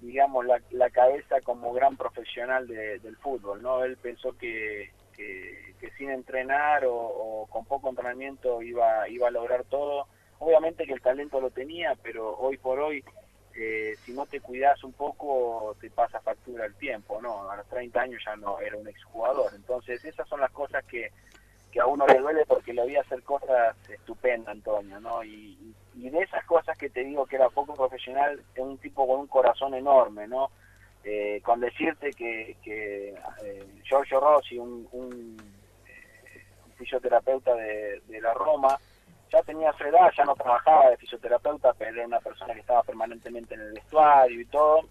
digamos, 0.00 0.44
la, 0.46 0.60
la 0.72 0.90
cabeza 0.90 1.40
como 1.42 1.72
gran 1.72 1.96
profesional 1.96 2.66
de- 2.66 2.98
del 2.98 3.16
fútbol, 3.18 3.62
¿no? 3.62 3.84
Él 3.84 3.96
pensó 3.98 4.36
que, 4.36 4.90
que, 5.16 5.74
que 5.80 5.90
sin 5.92 6.10
entrenar 6.10 6.84
o, 6.86 6.94
o 6.94 7.46
con 7.46 7.64
poco 7.66 7.88
entrenamiento 7.88 8.62
iba, 8.62 9.08
iba 9.08 9.28
a 9.28 9.30
lograr 9.30 9.62
todo. 9.64 10.08
Obviamente 10.44 10.84
que 10.86 10.94
el 10.94 11.00
talento 11.00 11.40
lo 11.40 11.50
tenía, 11.50 11.96
pero 12.02 12.36
hoy 12.36 12.56
por 12.58 12.80
hoy, 12.80 13.04
eh, 13.54 13.96
si 14.04 14.12
no 14.12 14.26
te 14.26 14.40
cuidas 14.40 14.82
un 14.82 14.92
poco, 14.92 15.76
te 15.80 15.88
pasa 15.90 16.18
factura 16.20 16.66
el 16.66 16.74
tiempo, 16.74 17.22
¿no? 17.22 17.48
A 17.48 17.56
los 17.58 17.66
30 17.68 18.00
años 18.00 18.20
ya 18.26 18.34
no 18.34 18.58
era 18.58 18.76
un 18.76 18.88
exjugador. 18.88 19.54
Entonces, 19.54 20.04
esas 20.04 20.28
son 20.28 20.40
las 20.40 20.50
cosas 20.50 20.84
que, 20.86 21.10
que 21.70 21.78
a 21.78 21.86
uno 21.86 22.08
le 22.08 22.18
duele 22.18 22.44
porque 22.44 22.72
le 22.74 22.84
vi 22.86 22.96
hacer 22.96 23.22
cosas 23.22 23.76
estupendas, 23.88 24.48
Antonio, 24.56 24.98
¿no? 24.98 25.22
Y, 25.22 25.76
y- 25.94 26.10
de 26.10 26.18
esas 26.22 26.44
cosas 26.44 26.76
que 26.76 26.90
te 26.90 27.04
digo 27.04 27.24
que 27.24 27.36
era 27.36 27.48
poco 27.48 27.76
profesional, 27.76 28.40
es 28.52 28.60
un 28.60 28.78
tipo 28.78 29.06
con 29.06 29.20
un 29.20 29.28
corazón 29.28 29.74
enorme, 29.74 30.26
¿no? 30.26 30.50
Eh, 31.04 31.40
con 31.44 31.60
decirte 31.60 32.14
que, 32.14 32.56
que 32.64 33.14
eh, 33.44 33.66
Giorgio 33.84 34.18
Rossi, 34.18 34.58
un, 34.58 34.88
un, 34.90 35.54
eh, 35.86 36.42
fisioterapeuta 36.76 37.54
de 37.54 38.20
la 38.20 38.34
Roma, 38.34 38.76
ya 39.32 39.42
tenía 39.42 39.72
su 39.72 39.84
edad, 39.84 40.12
ya 40.16 40.24
no 40.24 40.34
trabajaba 40.34 40.90
de 40.90 40.96
fisioterapeuta, 40.98 41.72
pero 41.74 41.90
era 41.96 42.06
una 42.06 42.20
persona 42.20 42.52
que 42.54 42.60
estaba 42.60 42.82
permanentemente 42.82 43.54
en 43.54 43.62
el 43.62 43.72
vestuario 43.72 44.40
y 44.40 44.44
todo. 44.46 44.82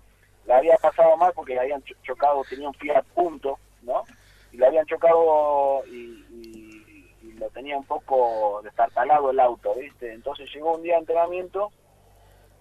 La 0.46 0.58
había 0.58 0.76
pasado 0.78 1.16
mal 1.18 1.32
porque 1.36 1.54
le 1.54 1.60
habían 1.62 1.84
cho- 1.84 1.96
chocado, 2.04 2.44
tenía 2.46 2.68
un 2.68 2.74
Fiat 2.74 3.06
Punto, 3.14 3.60
¿no? 3.84 4.04
Y 4.52 4.58
le 4.58 4.66
habían 4.66 4.86
chocado 4.88 5.84
y, 5.86 6.26
y- 6.32 7.16
y 7.22 7.34
lo 7.34 7.50
tenía 7.52 7.78
un 7.78 7.86
poco 7.86 8.62
destartalado 8.64 9.30
el 9.30 9.40
auto, 9.40 9.76
¿viste? 9.76 10.12
Entonces 10.12 10.50
llegó 10.54 10.76
un 10.76 10.82
día 10.82 10.96
de 10.96 11.02
entrenamiento 11.02 11.72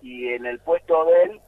y 0.03 0.29
en 0.35 0.45
el 0.47 0.59
puesto 0.61 1.05
de 1.07 1.23
él 1.25 1.41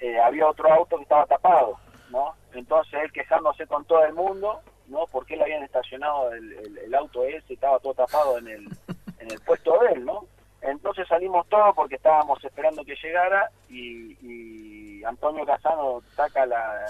eh, 0.00 0.18
había 0.18 0.48
otro 0.48 0.72
auto 0.72 0.96
que 0.96 1.02
estaba 1.04 1.26
tapado, 1.26 1.78
¿no? 2.10 2.34
Entonces 2.52 2.92
él 3.04 3.12
quejándose 3.12 3.66
con 3.68 3.84
todo 3.84 4.04
el 4.04 4.14
mundo, 4.14 4.60
¿no? 4.88 5.06
Porque 5.12 5.36
le 5.36 5.44
habían 5.44 5.62
estacionado 5.62 6.32
el, 6.32 6.52
el- 6.54 6.78
el 6.78 6.94
auto 6.94 7.22
ese, 7.24 7.54
estaba 7.54 7.78
todo 7.78 7.94
tapado 7.94 8.38
en 8.38 8.48
el, 8.48 8.68
en 9.20 9.30
el 9.30 9.40
puesto 9.40 9.78
de 9.80 9.92
él, 9.92 10.04
¿no? 10.04 10.24
Entonces 10.62 11.08
salimos 11.08 11.46
todos 11.48 11.74
porque 11.74 11.94
estábamos 11.94 12.42
esperando 12.44 12.84
que 12.84 12.94
llegara 13.02 13.50
y, 13.70 14.12
y 14.20 15.04
Antonio 15.04 15.46
Casano 15.46 16.02
saca 16.14 16.44
la, 16.44 16.86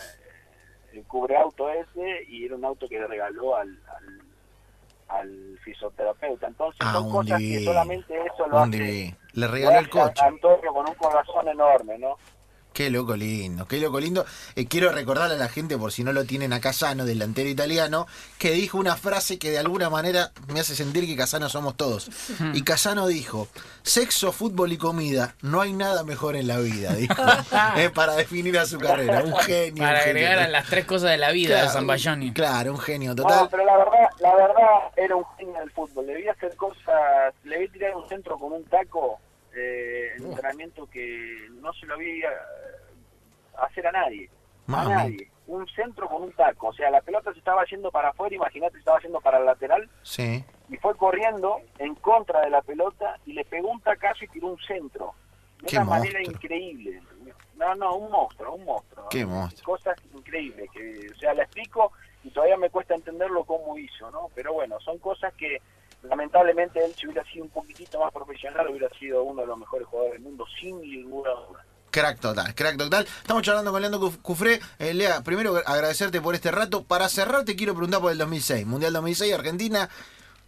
el 0.93 1.05
cubreauto 1.05 1.71
ese 1.71 2.25
y 2.29 2.47
era 2.47 2.57
un 2.57 2.65
auto 2.65 2.89
que 2.89 2.99
le 2.99 3.07
regaló 3.07 3.55
al, 3.57 3.69
al, 3.97 4.21
al 5.21 5.59
fisioterapeuta. 5.63 6.49
Entonces 6.49 6.81
Ah, 6.85 6.93
son 6.95 7.11
cosas 7.11 7.39
que 7.39 7.65
solamente 7.65 8.15
eso 8.27 8.47
lo 8.49 8.59
hace. 8.59 9.17
Le 9.35 9.47
regaló 9.47 9.79
el 9.79 9.89
coche. 9.89 10.25
Antonio 10.25 10.73
con 10.73 10.89
un 10.89 10.95
corazón 10.95 11.49
enorme, 11.49 11.97
¿no? 11.99 12.17
Qué 12.73 12.89
loco 12.89 13.17
lindo, 13.17 13.67
qué 13.67 13.79
loco 13.79 13.99
lindo. 13.99 14.25
Eh, 14.55 14.67
quiero 14.67 14.93
recordarle 14.93 15.35
a 15.35 15.39
la 15.39 15.49
gente, 15.49 15.77
por 15.77 15.91
si 15.93 16.05
no 16.05 16.13
lo 16.13 16.25
tienen 16.25 16.53
a 16.53 16.61
Casano, 16.61 17.05
delantero 17.05 17.49
italiano, 17.49 18.07
que 18.39 18.53
dijo 18.53 18.79
una 18.79 18.97
frase 18.97 19.39
que 19.39 19.51
de 19.51 19.59
alguna 19.59 19.91
manera 19.91 20.31
me 20.49 20.61
hace 20.61 20.77
sentir 20.77 21.05
que 21.07 21.17
Casano 21.17 21.49
somos 21.49 21.77
todos. 21.77 22.09
Y 22.55 22.63
Casano 22.63 23.07
dijo, 23.09 23.49
sexo, 23.83 24.31
fútbol 24.33 24.73
y 24.73 24.79
comida, 24.79 25.35
no 25.43 25.61
hay 25.61 25.73
nada 25.73 26.05
mejor 26.05 26.37
en 26.37 26.47
la 26.47 26.59
vida, 26.59 26.95
dijo. 26.95 27.15
Eh, 27.77 27.91
para 27.91 28.15
definir 28.15 28.59
a 28.59 28.67
su 28.67 28.79
carrera. 28.79 29.23
Un 29.25 29.37
genio. 29.37 29.83
Para 29.83 29.99
un 29.99 30.05
genio. 30.05 30.27
agregar 30.27 30.39
a 30.39 30.49
las 30.49 30.67
tres 30.67 30.85
cosas 30.87 31.11
de 31.11 31.17
la 31.19 31.31
vida 31.31 31.63
de 31.63 31.69
Zambayoni. 31.69 32.33
Claro, 32.33 32.73
un 32.73 32.79
genio 32.79 33.11
No, 33.15 33.23
total. 33.23 33.49
pero 33.51 33.65
la 33.65 33.77
verdad, 33.77 34.09
la 34.21 34.35
verdad 34.35 34.65
era 34.97 35.17
un 35.17 35.25
genio 35.37 35.59
del 35.61 35.71
fútbol. 35.71 36.07
Le 36.07 36.17
vi 36.17 36.29
hacer 36.29 36.55
cosas, 36.57 37.35
le 37.45 37.59
vi 37.59 37.69
tirar 37.69 37.95
un 37.97 38.09
centro 38.09 38.39
con 38.39 38.53
un 38.53 38.65
taco 38.65 39.19
en 40.17 40.25
entrenamiento 40.27 40.89
que 40.91 41.49
no 41.61 41.73
se 41.75 41.87
lo 41.87 41.97
vi 41.99 42.21
eh, 42.23 42.27
hacer 43.59 43.87
a 43.87 43.93
nadie. 43.93 44.29
A 44.69 44.85
nadie. 44.85 45.31
Un 45.47 45.67
centro 45.69 46.09
con 46.09 46.23
un 46.23 46.33
taco. 46.33 46.69
O 46.69 46.73
sea, 46.73 46.91
la 46.91 47.01
pelota 47.01 47.33
se 47.33 47.39
estaba 47.41 47.65
yendo 47.65 47.91
para 47.91 48.11
afuera, 48.11 48.35
imagínate, 48.37 48.79
estaba 48.79 49.01
yendo 49.01 49.21
para 49.21 49.39
el 49.39 49.45
lateral 49.47 49.89
Sí. 50.03 50.45
y 50.69 50.77
fue 50.77 50.95
corriendo 50.97 51.61
en 51.79 51.95
contra 51.97 52.41
de 52.43 52.51
la 52.51 52.63
pelota 52.63 53.17
y 53.27 53.33
le 53.33 53.45
pegó 53.45 53.71
un 53.71 53.81
tacazo 53.81 54.25
y 54.25 54.29
tiró 54.29 54.49
un 54.49 54.59
centro. 54.61 55.15
De 55.61 55.67
Qué 55.67 55.77
una 55.77 55.85
manera 55.87 56.23
increíble. 56.23 57.03
No, 57.57 57.75
no, 57.75 57.95
un 57.97 58.11
monstruo, 58.11 58.55
un 58.55 58.65
monstruo. 58.65 59.09
Qué 59.11 59.27
monstruo. 59.27 59.77
Cosas 59.77 59.97
increíbles 60.15 60.71
que, 60.71 61.09
o 61.13 61.19
sea, 61.19 61.35
la 61.35 61.43
explico 61.43 61.93
y 62.25 62.31
todavía 62.31 62.57
me 62.57 62.71
cuesta 62.71 62.95
entenderlo 62.95 63.45
cómo 63.45 63.77
hizo, 63.77 64.11
¿no? 64.11 64.29
Pero 64.35 64.53
bueno, 64.55 64.79
son 64.81 64.99
cosas 64.99 65.35
que 65.35 65.61
lamentablemente 66.03 66.85
él 66.85 66.95
si 66.97 67.07
hubiera 67.07 67.25
sido 67.31 67.45
un 67.45 67.51
poquitito 67.51 68.01
más 68.01 68.13
profesional 68.13 68.69
hubiera 68.69 68.89
sido 68.99 69.23
uno 69.23 69.43
de 69.43 69.47
los 69.47 69.59
mejores 69.59 69.87
jugadores 69.87 70.15
del 70.15 70.23
mundo 70.23 70.45
sin 70.61 70.81
ninguna 70.81 71.31
duda. 71.31 71.65
Crack 71.91 72.21
total, 72.21 72.55
crack 72.55 72.77
total. 72.77 73.05
Estamos 73.05 73.43
charlando 73.43 73.73
con 73.73 73.81
Leandro 73.81 74.01
Cuf- 74.01 74.23
Cufré. 74.23 74.61
Eh, 74.79 74.95
Lea, 74.95 75.23
primero 75.23 75.57
agradecerte 75.67 76.21
por 76.21 76.37
este 76.37 76.53
rato. 76.53 76.85
Para 76.85 77.09
cerrar, 77.09 77.45
te 77.45 77.57
quiero 77.57 77.75
preguntar 77.75 78.01
por 78.01 78.13
el 78.13 78.19
2006. 78.19 78.65
Mundial 78.65 78.93
2006, 78.93 79.35
Argentina. 79.35 79.89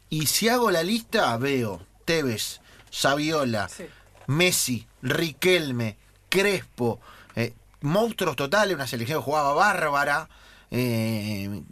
Y 0.09 0.27
si 0.27 0.49
hago 0.49 0.71
la 0.71 0.85
lista, 0.85 1.37
veo 1.39 1.85
Tevez, 2.05 2.61
Saviola, 2.91 3.69
Sí. 3.69 3.87
Messi, 4.29 4.87
Riquelme, 5.03 5.97
Crespo, 6.29 7.01
eh, 7.35 7.55
monstruos 7.81 8.37
totales, 8.37 8.77
una 8.77 8.87
selección 8.87 9.19
que 9.19 9.25
jugaba 9.25 9.53
bárbara. 9.53 10.29
eh, 10.71 11.63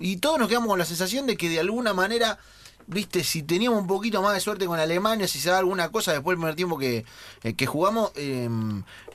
y 0.00 0.16
todos 0.16 0.38
nos 0.38 0.48
quedamos 0.48 0.68
con 0.68 0.78
la 0.78 0.84
sensación 0.86 1.26
de 1.26 1.36
que 1.36 1.50
de 1.50 1.60
alguna 1.60 1.92
manera, 1.92 2.38
viste, 2.92 3.24
si 3.24 3.42
teníamos 3.42 3.80
un 3.80 3.86
poquito 3.86 4.22
más 4.22 4.34
de 4.34 4.40
suerte 4.40 4.66
con 4.66 4.78
Alemania, 4.78 5.26
si 5.26 5.38
se 5.38 5.50
da 5.50 5.58
alguna 5.58 5.90
cosa 5.90 6.12
después 6.12 6.34
del 6.34 6.40
primer 6.40 6.54
tiempo 6.56 6.78
que, 6.78 7.04
eh, 7.42 7.54
que 7.54 7.66
jugamos, 7.66 8.12
eh, 8.16 8.48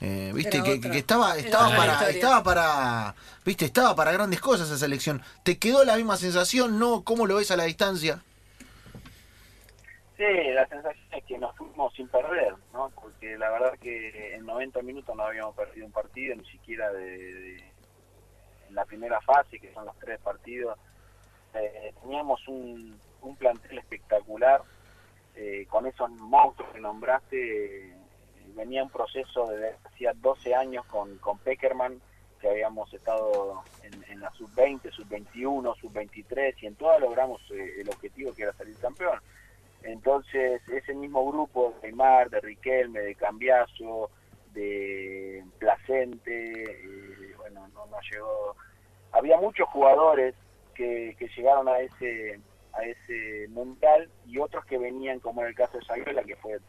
eh, 0.02 0.32
viste, 0.34 0.62
que, 0.64 0.98
estaba, 0.98 1.38
estaba 1.38 1.70
para, 1.76 1.94
historia. 1.94 2.10
estaba 2.16 2.44
para, 2.44 3.16
viste, 3.46 3.66
estaba 3.66 3.96
para 3.96 4.12
grandes 4.12 4.40
cosas 4.42 4.68
esa 4.68 4.78
selección. 4.78 5.22
¿Te 5.44 5.58
quedó 5.58 5.84
la 5.84 5.96
misma 5.96 6.18
sensación? 6.18 6.80
¿No? 6.80 7.04
¿Cómo 7.04 7.26
lo 7.28 7.36
ves 7.36 7.52
a 7.52 7.58
la 7.58 7.64
distancia? 7.66 8.22
Sí, 10.18 10.24
la 10.54 10.68
sensación 10.68 11.06
es 11.12 11.24
que 11.26 11.38
nos 11.38 11.56
fuimos 11.56 11.94
sin 11.94 12.08
perder, 12.08 12.56
¿no? 12.74 12.90
Porque 13.00 13.38
la 13.38 13.52
verdad 13.52 13.74
que 13.80 14.34
en 14.36 14.46
90 14.48 14.82
minutos 14.82 15.16
no 15.16 15.24
habíamos 15.24 15.56
perdido 15.56 15.86
un 15.86 15.92
partido, 15.92 16.36
ni 16.36 16.46
siquiera 16.46 16.92
de, 16.92 17.02
de- 17.06 17.72
en 18.70 18.76
la 18.76 18.84
primera 18.86 19.22
fase, 19.22 19.60
que 19.60 19.72
son 19.74 19.86
los 19.86 19.96
tres 20.00 20.20
partidos. 20.20 20.78
Eh, 21.54 21.94
teníamos 22.02 22.46
un, 22.48 23.00
un 23.28 23.36
plantel 23.36 23.78
espectacular, 23.78 24.62
eh, 25.36 25.66
con 25.70 25.86
esos 25.86 26.10
monstruos 26.12 26.72
que 26.74 26.80
nombraste, 26.80 27.90
eh, 27.90 27.96
venía 28.56 28.84
un 28.84 28.90
proceso 28.90 29.48
de 29.48 29.76
hacía 29.86 30.14
12 30.16 30.56
años 30.56 30.86
con, 30.86 31.18
con 31.20 31.38
Peckerman, 31.40 32.02
que 32.40 32.50
habíamos 32.50 32.92
estado 32.94 33.64
en, 33.84 34.04
en 34.12 34.20
la 34.20 34.32
sub-20, 34.32 34.92
sub-21, 34.92 35.76
sub-23, 35.80 36.56
y 36.62 36.68
en 36.68 36.76
todas 36.76 37.00
logramos 37.00 37.42
eh, 37.52 37.82
el 37.82 37.90
objetivo 37.90 38.34
que 38.34 38.44
era 38.44 38.54
salir 38.54 38.76
campeón. 38.78 39.20
Entonces, 39.84 40.62
ese 40.70 40.94
mismo 40.94 41.26
grupo 41.32 41.76
de 41.82 41.88
Neymar, 41.88 42.30
de 42.30 42.42
Riquelme, 42.42 43.00
de 43.00 43.16
Cambiaso, 43.16 44.10
de 44.54 45.44
Placente, 45.60 46.64
eh, 46.64 47.34
bueno, 47.38 47.68
no, 47.70 47.86
no 47.86 47.98
llegó. 48.12 48.56
Había 49.12 49.38
muchos 49.38 49.68
jugadores 49.70 50.36
que, 50.74 51.16
que 51.18 51.28
llegaron 51.30 51.68
a 51.68 51.80
ese 51.80 52.40
a 52.78 52.84
ese 52.84 53.48
mundial 53.50 54.10
y 54.26 54.38
otros 54.38 54.66
que 54.66 54.78
venían, 54.78 55.20
como 55.20 55.42
en 55.42 55.48
el 55.48 55.56
caso 55.56 55.78
de 55.78 55.86
Sayuela, 55.86 56.24
que 56.24 56.36
fue 56.36 56.54
eh, 56.54 56.60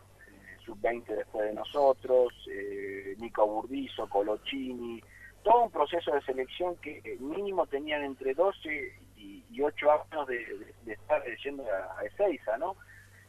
sub-20 0.64 1.06
después 1.06 1.46
de 1.46 1.54
nosotros, 1.54 2.32
eh, 2.50 3.14
Nico 3.18 3.46
Burdizo, 3.46 4.08
Colochini, 4.08 5.02
todo 5.42 5.64
un 5.64 5.70
proceso 5.70 6.12
de 6.12 6.22
selección 6.22 6.76
que 6.76 6.98
eh, 7.04 7.16
mínimo 7.20 7.66
tenían 7.66 8.04
entre 8.04 8.34
12 8.34 8.92
y, 9.16 9.44
y 9.50 9.62
8 9.62 9.90
años 9.90 10.26
de 10.26 10.92
estar 10.92 11.22
yendo 11.44 11.64
a, 11.64 12.00
a 12.00 12.04
Ezeiza, 12.04 12.56
¿no? 12.58 12.76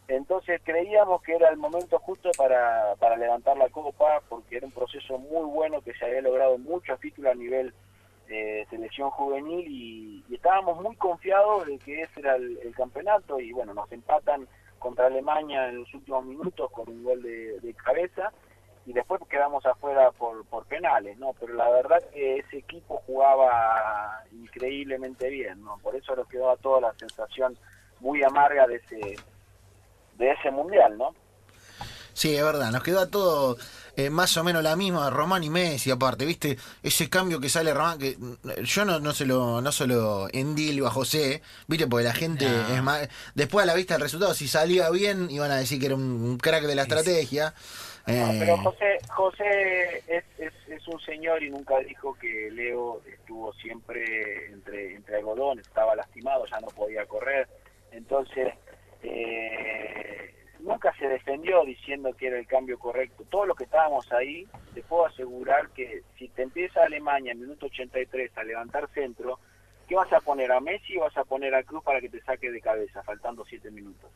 Entonces 0.09 0.59
creíamos 0.63 1.21
que 1.21 1.35
era 1.35 1.49
el 1.49 1.57
momento 1.57 1.99
justo 1.99 2.31
para, 2.35 2.95
para 2.95 3.15
levantar 3.15 3.55
la 3.57 3.69
copa, 3.69 4.21
porque 4.27 4.57
era 4.57 4.65
un 4.65 4.71
proceso 4.71 5.19
muy 5.19 5.45
bueno 5.45 5.81
que 5.81 5.93
se 5.93 6.03
había 6.03 6.21
logrado 6.21 6.57
muchos 6.57 6.99
títulos 6.99 7.31
a 7.31 7.35
nivel 7.35 7.73
eh, 8.29 8.65
selección 8.69 9.09
juvenil 9.11 9.65
y, 9.67 10.23
estábamos 10.33 10.81
muy 10.81 10.95
confiados 10.95 11.65
de 11.65 11.77
que 11.79 12.01
ese 12.01 12.21
era 12.21 12.35
el, 12.35 12.73
campeonato 12.75 13.39
y 13.39 13.51
bueno, 13.51 13.73
nos 13.73 13.91
empatan 13.91 14.47
contra 14.77 15.07
Alemania 15.07 15.67
en 15.67 15.79
los 15.79 15.93
últimos 15.93 16.23
minutos 16.23 16.71
con 16.71 16.87
un 16.87 17.03
gol 17.03 17.21
de, 17.21 17.59
de 17.59 17.73
cabeza 17.73 18.31
y 18.85 18.93
después 18.93 19.21
quedamos 19.29 19.65
afuera 19.65 20.11
por, 20.11 20.45
por 20.45 20.65
penales, 20.65 21.17
¿no? 21.17 21.33
Pero 21.39 21.53
la 21.53 21.69
verdad 21.69 22.01
que 22.13 22.37
ese 22.37 22.57
equipo 22.57 23.01
jugaba 23.05 24.23
increíblemente 24.31 25.29
bien, 25.29 25.61
¿no? 25.63 25.77
Por 25.79 25.95
eso 25.95 26.15
nos 26.15 26.27
quedó 26.27 26.49
a 26.49 26.57
toda 26.57 26.81
la 26.81 26.93
sensación 26.93 27.57
muy 27.99 28.23
amarga 28.23 28.65
de 28.65 28.75
ese 28.77 29.15
de 30.17 30.31
ese 30.31 30.51
mundial, 30.51 30.97
¿no? 30.97 31.13
Sí, 32.19 32.36
es 32.36 32.43
verdad, 32.43 32.69
nos 32.69 32.84
quedó 32.84 32.99
a 32.99 33.10
todo 33.10 33.55
eh, 33.95 34.10
más 34.10 34.36
o 34.36 34.43
menos 34.43 34.62
la 34.62 34.75
misma, 34.75 35.10
Román 35.10 35.41
y 35.41 35.49
Messi 35.49 35.89
aparte, 35.89 36.25
¿viste? 36.25 36.58
Ese 36.84 37.10
cambio 37.10 37.39
que 37.39 37.47
sale 37.47 37.73
Román, 37.73 37.97
que 37.97 38.17
mm, 38.17 38.62
yo 38.62 38.84
no, 38.84 38.99
no 38.99 39.13
se 39.13 39.25
lo, 39.25 39.62
no 39.62 39.71
se 39.71 39.88
lo 39.88 40.27
endilgo 40.34 40.86
a 40.88 40.91
José, 40.91 41.41
¿viste? 41.67 41.88
Porque 41.88 42.03
la 42.03 42.13
gente 42.13 42.43
No. 42.45 42.75
es 42.75 42.84
más, 42.84 43.08
después 43.36 43.63
a 43.63 43.67
la 43.67 43.73
vista 43.73 43.93
del 43.93 44.03
resultado, 44.03 44.34
si 44.34 44.49
salía 44.49 44.89
bien, 44.89 45.32
iban 45.32 45.49
a 45.49 45.55
decir 45.55 45.79
que 45.79 45.86
era 45.86 45.95
un, 45.95 46.38
crack 46.38 46.65
de 46.65 46.75
la 46.75 46.82
estrategia. 46.82 47.53
No, 48.05 48.13
Eh, 48.13 48.38
pero 48.38 48.58
José, 48.58 48.97
José 49.08 50.03
es, 50.10 50.25
es, 50.39 50.53
es 50.67 50.88
un 50.89 50.99
señor 50.99 51.41
y 51.41 51.49
nunca 51.49 51.79
dijo 51.79 52.17
que 52.19 52.49
Leo 52.51 53.01
estuvo 53.10 53.53
siempre 53.53 54.47
entre, 54.51 54.95
entre 54.95 55.15
algodones, 55.15 55.65
estaba 55.65 55.95
lastimado, 55.95 56.45
ya 56.47 56.60
no 56.60 56.67
podía 56.67 57.05
correr. 57.05 57.47
Entonces, 57.93 58.49
eh, 59.03 60.36
nunca 60.69 60.93
se 60.97 61.08
defendió 61.08 61.65
diciendo 61.65 62.13
que 62.13 62.27
era 62.27 62.38
el 62.38 62.45
cambio 62.45 62.77
correcto. 62.77 63.25
Todos 63.29 63.47
los 63.47 63.58
que 63.58 63.63
estábamos 63.63 64.10
ahí, 64.12 64.47
te 64.73 64.84
puedo 64.84 65.08
asegurar 65.08 65.69
que 65.69 66.03
si 66.17 66.27
te 66.29 66.43
empieza 66.43 66.84
Alemania 66.84 67.32
en 67.32 67.41
minuto 67.41 67.65
83 67.65 68.38
a 68.38 68.43
levantar 68.43 68.88
centro, 68.93 69.39
¿qué 69.88 69.95
vas 69.95 70.13
a 70.13 70.21
poner? 70.21 70.51
¿A 70.51 70.60
Messi 70.60 70.97
o 70.97 71.01
vas 71.01 71.17
a 71.17 71.23
poner 71.23 71.55
a 71.55 71.63
Cruz 71.63 71.84
para 71.84 71.99
que 71.99 72.10
te 72.10 72.21
saque 72.21 72.51
de 72.51 72.62
cabeza, 72.62 73.01
faltando 73.03 73.43
7 73.43 73.71
minutos? 73.71 74.12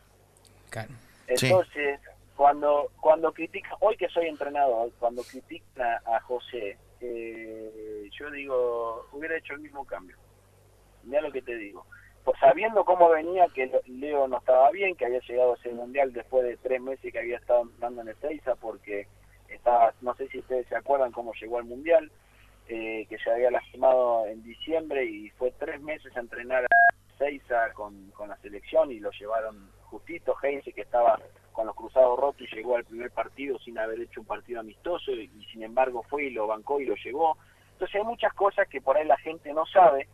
Claro. 0.70 0.94
Sí. 1.36 1.48
Entonces, 1.48 2.00
cuando 2.36 2.92
cuando 3.02 3.34
critican, 3.34 3.74
hoy 3.80 3.98
que 3.98 4.08
soy 4.10 4.28
entrenador, 4.28 4.92
cuando 5.00 5.24
critican 5.24 6.00
a, 6.06 6.18
a 6.18 6.20
José, 6.22 6.78
eh, 7.02 8.10
yo 8.12 8.30
digo, 8.30 9.08
hubiera 9.12 9.38
hecho 9.38 9.54
el 9.54 9.60
mismo 9.60 9.86
cambio. 9.86 10.18
Mira 11.04 11.22
lo 11.22 11.32
que 11.32 11.42
te 11.42 11.56
digo. 11.56 11.86
Pues 12.24 12.40
sabiendo 12.40 12.86
cómo 12.86 13.10
venía, 13.10 13.48
que 13.54 13.70
Leo 13.88 14.28
no 14.28 14.38
estaba 14.38 14.72
bien, 14.72 14.96
que 14.96 15.06
había 15.06 15.20
llegado 15.20 15.54
a 15.54 15.56
ese 15.56 15.72
mundial 15.72 16.14
después 16.14 16.44
de 16.46 16.56
tres 16.58 16.82
meses 16.82 17.12
que 17.12 17.20
había 17.20 17.38
estado 17.38 17.70
dando 17.80 18.02
en 18.02 18.10
Ezeiza, 18.10 18.56
porque 18.56 19.08
estaba, 19.50 19.94
no 20.02 20.16
sé 20.16 20.30
si 20.30 20.40
ustedes 20.40 20.66
se 20.68 20.76
acuerdan 20.76 21.12
cómo 21.12 21.34
llegó 21.34 21.58
al 21.58 21.66
mundial, 21.66 22.10
eh, 22.70 23.06
que 23.10 23.18
se 23.18 23.30
había 23.30 23.52
lastimado 23.52 24.26
en 24.28 24.42
diciembre 24.42 25.04
y 25.04 25.30
fue 25.32 25.52
tres 25.60 25.82
meses 25.82 26.16
a 26.16 26.22
entrenar 26.22 26.64
a 26.64 27.14
Ezeiza 27.16 27.74
con, 27.74 28.10
con 28.12 28.30
la 28.30 28.38
selección 28.38 28.90
y 28.92 29.02
lo 29.02 29.12
llevaron 29.12 29.70
justito. 29.82 30.34
Heinze, 30.42 30.72
que 30.72 30.82
estaba 30.82 31.20
con 31.52 31.68
los 31.68 31.76
cruzados 31.76 32.18
rotos 32.18 32.48
y 32.50 32.56
llegó 32.56 32.78
al 32.78 32.86
primer 32.86 33.12
partido 33.12 33.60
sin 33.60 33.78
haber 33.78 34.00
hecho 34.00 34.22
un 34.22 34.28
partido 34.28 34.62
amistoso 34.62 35.12
y, 35.12 35.30
y 35.38 35.46
sin 35.52 35.62
embargo 35.62 36.04
fue 36.04 36.24
y 36.24 36.30
lo 36.30 36.48
bancó 36.48 36.80
y 36.80 36.86
lo 36.86 36.96
llevó. 36.96 37.38
Entonces 37.74 37.96
hay 37.96 38.04
muchas 38.04 38.34
cosas 38.34 38.68
que 38.70 38.80
por 38.80 38.96
ahí 38.96 39.06
la 39.06 39.18
gente 39.18 39.54
no 39.54 39.66
sabe 39.66 40.08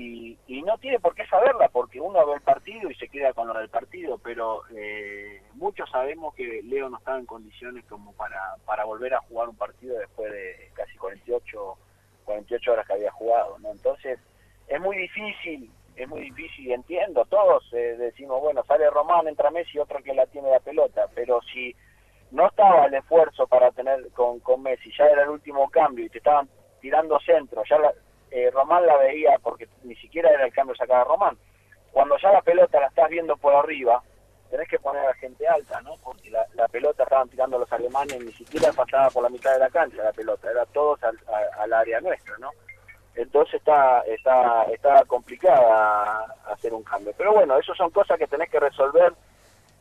y, 0.00 0.38
y 0.46 0.62
no 0.62 0.78
tiene 0.78 0.98
por 0.98 1.14
qué 1.14 1.26
saberla 1.26 1.68
porque 1.68 2.00
uno 2.00 2.26
ve 2.26 2.34
el 2.34 2.40
partido 2.40 2.90
y 2.90 2.94
se 2.94 3.08
queda 3.08 3.32
con 3.34 3.48
lo 3.48 3.54
del 3.54 3.68
partido, 3.68 4.18
pero 4.18 4.62
eh, 4.74 5.42
muchos 5.54 5.90
sabemos 5.90 6.34
que 6.34 6.62
Leo 6.64 6.88
no 6.88 6.98
estaba 6.98 7.18
en 7.18 7.26
condiciones 7.26 7.84
como 7.84 8.12
para, 8.14 8.54
para 8.64 8.84
volver 8.84 9.14
a 9.14 9.20
jugar 9.20 9.48
un 9.48 9.56
partido 9.56 9.98
después 9.98 10.32
de 10.32 10.70
casi 10.74 10.96
48, 10.96 11.76
48 12.24 12.72
horas 12.72 12.86
que 12.86 12.92
había 12.94 13.12
jugado, 13.12 13.58
¿no? 13.58 13.72
Entonces 13.72 14.18
es 14.68 14.80
muy 14.80 14.96
difícil, 14.96 15.70
es 15.96 16.08
muy 16.08 16.22
difícil, 16.22 16.72
entiendo, 16.72 17.26
todos 17.26 17.62
eh, 17.74 17.96
decimos, 17.98 18.40
bueno, 18.40 18.64
sale 18.64 18.88
Román, 18.88 19.28
entra 19.28 19.50
Messi, 19.50 19.78
otro 19.78 20.02
que 20.02 20.14
la 20.14 20.26
tiene 20.26 20.50
la 20.50 20.60
pelota, 20.60 21.08
pero 21.14 21.40
si 21.42 21.76
no 22.30 22.46
estaba 22.46 22.86
el 22.86 22.94
esfuerzo 22.94 23.46
para 23.46 23.70
tener 23.72 24.10
con, 24.12 24.40
con 24.40 24.62
Messi, 24.62 24.90
ya 24.96 25.04
era 25.04 25.24
el 25.24 25.28
último 25.28 25.68
cambio 25.68 26.06
y 26.06 26.08
te 26.08 26.18
estaban 26.18 26.48
tirando 26.80 27.20
centro, 27.20 27.62
ya 27.68 27.78
la, 27.78 27.92
eh, 28.30 28.50
Román 28.50 28.86
la 28.86 28.96
veía 28.96 29.38
porque 29.42 29.68
ni 29.84 29.94
siquiera 29.96 30.30
era 30.30 30.46
el 30.46 30.52
cambio 30.52 30.74
sacado 30.74 31.00
a 31.02 31.04
Román. 31.04 31.38
Cuando 31.92 32.16
ya 32.18 32.32
la 32.32 32.42
pelota 32.42 32.80
la 32.80 32.86
estás 32.86 33.08
viendo 33.08 33.36
por 33.36 33.54
arriba, 33.54 34.02
tenés 34.50 34.68
que 34.68 34.78
poner 34.78 35.04
a 35.06 35.14
gente 35.14 35.46
alta, 35.46 35.80
¿no? 35.82 35.96
Porque 36.02 36.30
la, 36.30 36.46
la 36.54 36.68
pelota 36.68 37.02
estaban 37.02 37.28
tirando 37.28 37.58
los 37.58 37.72
alemanes, 37.72 38.24
ni 38.24 38.32
siquiera 38.32 38.72
pasaba 38.72 39.10
por 39.10 39.22
la 39.22 39.28
mitad 39.28 39.52
de 39.52 39.58
la 39.60 39.70
cancha 39.70 40.02
la 40.02 40.12
pelota, 40.12 40.50
era 40.50 40.64
todos 40.66 41.00
al 41.02 41.72
área 41.72 42.00
nuestra, 42.00 42.36
¿no? 42.38 42.50
Entonces 43.14 43.54
está, 43.54 44.00
está, 44.02 44.64
está 44.64 45.04
complicada 45.04 46.34
hacer 46.46 46.72
un 46.72 46.82
cambio. 46.82 47.12
Pero 47.16 47.32
bueno, 47.34 47.58
eso 47.58 47.74
son 47.74 47.90
cosas 47.90 48.18
que 48.18 48.26
tenés 48.26 48.48
que 48.50 48.60
resolver 48.60 49.12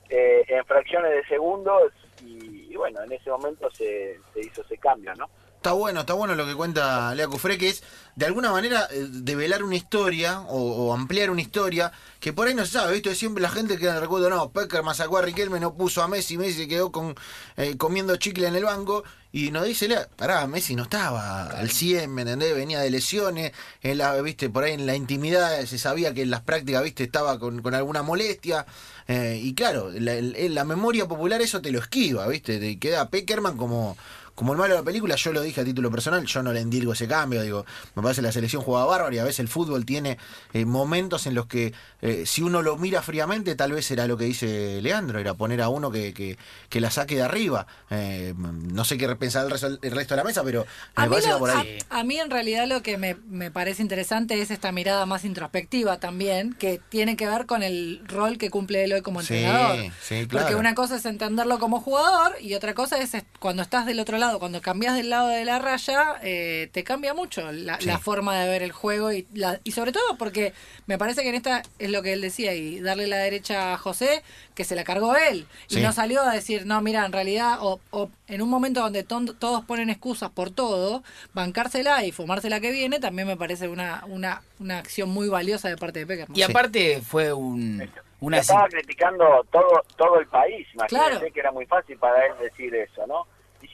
eh, 0.10 0.44
en 0.48 0.66
fracciones 0.66 1.12
de 1.12 1.24
segundos 1.26 1.94
y, 2.24 2.74
y 2.74 2.76
bueno, 2.76 3.02
en 3.04 3.12
ese 3.12 3.30
momento 3.30 3.70
se, 3.72 4.20
se 4.34 4.40
hizo 4.40 4.62
ese 4.62 4.78
cambio, 4.78 5.14
¿no? 5.16 5.30
Está 5.60 5.74
bueno, 5.74 6.00
está 6.00 6.14
bueno 6.14 6.36
lo 6.36 6.46
que 6.46 6.56
cuenta 6.56 7.14
Lea 7.16 7.28
Cufré, 7.28 7.58
que 7.58 7.68
es 7.68 7.84
de 8.16 8.26
alguna 8.26 8.50
manera 8.50 8.88
eh, 8.92 9.06
develar 9.10 9.62
una 9.62 9.76
historia 9.76 10.40
o, 10.48 10.58
o 10.88 10.94
ampliar 10.94 11.30
una 11.30 11.42
historia 11.42 11.92
que 12.22 12.32
por 12.32 12.48
ahí 12.48 12.56
no 12.56 12.66
se 12.66 12.72
sabe, 12.72 12.94
¿viste? 12.94 13.14
Siempre 13.14 13.42
la 13.42 13.50
gente 13.50 13.78
queda 13.78 13.90
en 13.92 13.96
el 13.98 14.02
recuerdo, 14.04 14.30
no, 14.30 14.52
Peckerman 14.52 14.96
sacó 14.96 15.18
a 15.18 15.22
Riquelme, 15.22 15.60
no 15.60 15.74
puso 15.76 16.02
a 16.02 16.08
Messi, 16.08 16.38
Messi 16.38 16.66
quedó 16.70 16.94
con, 16.94 17.14
eh, 17.58 17.76
comiendo 17.78 18.16
chicle 18.16 18.48
en 18.48 18.56
el 18.56 18.64
banco 18.64 19.04
y 19.34 19.52
nos 19.52 19.66
dice, 19.66 19.90
Lea, 19.90 20.08
pará, 20.16 20.48
Messi 20.48 20.76
no 20.76 20.84
estaba 20.84 21.44
al 21.50 21.70
100, 21.70 22.14
¿me 22.14 22.22
entendés? 22.22 22.56
Venía 22.56 22.80
de 22.80 22.90
lesiones, 22.90 23.52
en 23.82 23.98
la, 23.98 24.20
¿viste? 24.22 24.50
Por 24.50 24.64
ahí 24.64 24.74
en 24.74 24.86
la 24.86 24.96
intimidad 24.96 25.62
se 25.66 25.78
sabía 25.78 26.14
que 26.14 26.22
en 26.22 26.30
las 26.32 26.42
prácticas, 26.42 26.84
¿viste? 26.84 27.04
Estaba 27.04 27.38
con, 27.38 27.62
con 27.62 27.76
alguna 27.76 28.02
molestia 28.02 28.66
eh, 29.08 29.40
y 29.44 29.54
claro, 29.56 29.92
la, 29.94 30.14
el- 30.14 30.56
la 30.56 30.64
memoria 30.64 31.06
popular 31.08 31.42
eso 31.42 31.62
te 31.62 31.72
lo 31.72 31.80
esquiva, 31.80 32.28
¿viste? 32.28 32.60
Te 32.60 32.80
queda 32.80 33.10
Peckerman 33.10 33.58
como 33.58 33.98
como 34.40 34.54
el 34.54 34.58
malo 34.58 34.74
de 34.74 34.80
la 34.80 34.86
película, 34.86 35.16
yo 35.18 35.34
lo 35.34 35.42
dije 35.42 35.60
a 35.60 35.66
título 35.66 35.92
personal, 35.92 36.26
yo 36.26 36.42
no 36.42 36.54
le 36.54 36.62
endilgo 36.62 36.94
ese 36.94 37.10
cambio, 37.10 37.42
digo, 37.42 37.66
me 37.94 38.02
parece 38.02 38.22
que 38.22 38.28
la 38.28 38.32
selección 38.32 38.62
jugaba 38.62 38.86
bárbaro 38.86 39.14
y 39.14 39.18
a 39.20 39.26
veces 39.26 39.42
el 39.42 39.50
fútbol 39.50 39.86
tiene 39.86 40.18
eh, 40.54 40.64
momentos 40.64 41.28
en 41.28 41.36
los 41.36 41.46
que 41.48 41.74
eh, 42.02 42.24
si 42.26 42.42
uno 42.42 42.62
lo 42.62 42.78
mira 42.78 43.02
fríamente, 43.02 43.54
tal 43.56 43.74
vez 43.74 43.92
era 43.92 44.08
lo 44.08 44.16
que 44.16 44.24
dice 44.24 44.82
Leandro, 44.82 45.20
era 45.20 45.34
poner 45.34 45.62
a 45.62 45.68
uno 45.68 45.92
que, 45.92 46.14
que, 46.14 46.38
que 46.70 46.80
la 46.80 46.90
saque 46.90 47.16
de 47.16 47.24
arriba. 47.24 47.68
Eh, 47.90 48.34
no 48.38 48.86
sé 48.86 48.98
qué 48.98 49.14
pensar 49.18 49.44
el 49.44 49.52
resto, 49.52 49.68
el 49.82 49.92
resto 49.92 50.14
de 50.14 50.18
la 50.18 50.24
mesa, 50.24 50.42
pero 50.42 50.66
A 50.96 51.02
me 51.02 51.08
mí, 51.08 51.12
parece 51.12 51.28
lo- 51.28 51.34
va 51.34 51.40
por 51.40 51.50
a- 51.52 51.60
ahí. 51.60 51.80
a 51.90 52.04
mí 52.06 52.18
en 52.18 52.30
realidad 52.30 52.66
lo 52.66 52.82
que 52.82 52.98
me, 52.98 53.16
me 53.28 53.52
parece 53.52 53.82
interesante 53.82 54.42
es 54.42 54.52
esta 54.52 54.72
mirada 54.72 55.06
más 55.06 55.26
introspectiva 55.26 56.00
también, 56.00 56.54
que 56.54 56.80
tiene 56.88 57.18
que 57.18 57.28
ver 57.28 57.46
con 57.46 57.62
el 57.62 58.02
rol 58.08 58.38
que 58.38 58.50
cumple 58.50 58.86
Eloy 58.86 59.02
como 59.02 59.22
Sí, 59.22 59.34
entrenador. 59.34 59.92
sí, 60.02 60.28
claro. 60.28 60.46
Porque 60.46 60.56
una 60.60 60.76
cosa 60.76 60.96
es 60.96 61.06
entenderlo 61.06 61.60
como 61.60 61.82
jugador 61.82 62.36
y 62.40 62.54
otra 62.54 62.74
cosa 62.74 63.02
es 63.02 63.12
cuando 63.40 63.64
estás 63.64 63.86
del 63.86 64.00
otro 64.00 64.18
lado 64.18 64.29
lado, 64.30 64.40
cuando 64.40 64.62
cambias 64.62 64.96
del 64.96 65.10
lado 65.10 65.28
de 65.30 65.44
la 65.46 65.60
raya, 65.60 66.16
eh, 66.24 66.70
te 66.72 66.84
cambia 66.84 67.14
mucho 67.14 67.52
la, 67.52 67.80
Sí. 67.80 67.86
la 67.88 67.98
forma 67.98 68.38
de 68.40 68.48
ver 68.48 68.62
el 68.64 68.72
juego 68.72 69.12
y, 69.12 69.28
la, 69.34 69.60
y 69.64 69.72
sobre 69.72 69.92
todo 69.92 70.18
porque 70.18 70.54
me 70.88 70.98
parece 70.98 71.24
que 71.24 71.30
en 71.30 71.36
esta 71.36 71.64
es 71.80 71.90
lo 71.90 72.02
que 72.04 72.14
él 72.14 72.22
decía 72.22 72.54
y 72.54 72.80
darle 72.80 73.08
la 73.08 73.18
derecha 73.18 73.74
a 73.74 73.78
José, 73.78 74.24
que 74.56 74.64
se 74.64 74.76
la 74.76 74.84
cargó 74.84 75.16
él 75.16 75.48
y 75.70 75.76
Sí. 75.76 75.82
no 75.82 75.92
salió 75.94 76.22
a 76.22 76.32
decir, 76.34 76.66
no, 76.66 76.80
mira, 76.82 77.06
en 77.06 77.12
realidad, 77.12 77.58
o, 77.62 77.80
o 77.92 78.10
en 78.28 78.42
un 78.42 78.50
momento 78.50 78.82
donde 78.82 79.04
ton- 79.04 79.36
todos 79.40 79.66
ponen 79.66 79.90
excusas 79.90 80.30
por 80.30 80.52
todo, 80.52 81.04
bancársela 81.34 82.04
y 82.06 82.12
fumársela 82.12 82.60
que 82.60 82.72
viene, 82.72 83.00
también 83.00 83.28
me 83.28 83.38
parece 83.38 83.68
una, 83.68 84.04
una, 84.08 84.42
una 84.60 84.78
acción 84.78 85.10
muy 85.10 85.30
valiosa 85.30 85.70
de 85.70 85.78
parte 85.78 86.00
de 86.00 86.08
Peckerman. 86.08 86.38
Y 86.38 86.44
aparte 86.44 87.02
fue 87.02 87.34
un, 87.34 87.90
una... 88.20 88.40
estaba 88.40 88.68
criticando 88.68 89.26
todo 89.52 89.82
todo 89.98 90.20
el 90.20 90.28
país, 90.28 90.68
imagínate 90.74 91.10
Claro. 91.18 91.34
que 91.34 91.40
era 91.40 91.52
muy 91.52 91.66
fácil 91.66 91.98
para 91.98 92.26
él 92.26 92.34
decir 92.42 92.74
eso, 92.76 93.08
¿no? 93.08 93.26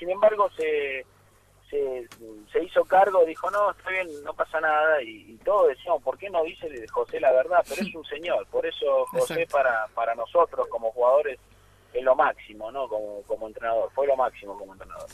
Sin 0.06 0.12
embargo 0.12 0.48
se, 0.56 1.04
se, 1.68 2.08
se 2.54 2.64
hizo 2.64 2.86
cargo, 2.86 3.26
dijo, 3.26 3.50
no, 3.50 3.72
está 3.72 3.90
bien, 3.90 4.08
no 4.24 4.36
pasa 4.36 4.62
nada, 4.62 5.02
y, 5.02 5.32
y 5.32 5.38
todos 5.44 5.70
decíamos, 5.70 6.04
¿por 6.04 6.16
qué 6.16 6.30
no 6.30 6.44
dice 6.44 6.70
José 6.90 7.20
la 7.20 7.32
verdad? 7.32 7.66
Pero 7.68 7.82
es 7.82 7.96
un 7.96 8.06
señor, 8.06 8.46
por 8.52 8.68
eso 8.68 9.08
José 9.08 9.42
Exacto. 9.42 9.58
para, 9.58 9.88
para 9.96 10.14
nosotros 10.14 10.68
como 10.70 10.92
jugadores 10.92 11.40
es 11.92 12.04
lo 12.04 12.16
máximo, 12.16 12.72
¿no? 12.72 12.88
Como, 12.88 13.24
como 13.24 13.48
entrenador, 13.48 13.90
fue 13.96 14.06
lo 14.06 14.16
máximo 14.16 14.56
como 14.56 14.74
entrenador. 14.74 15.10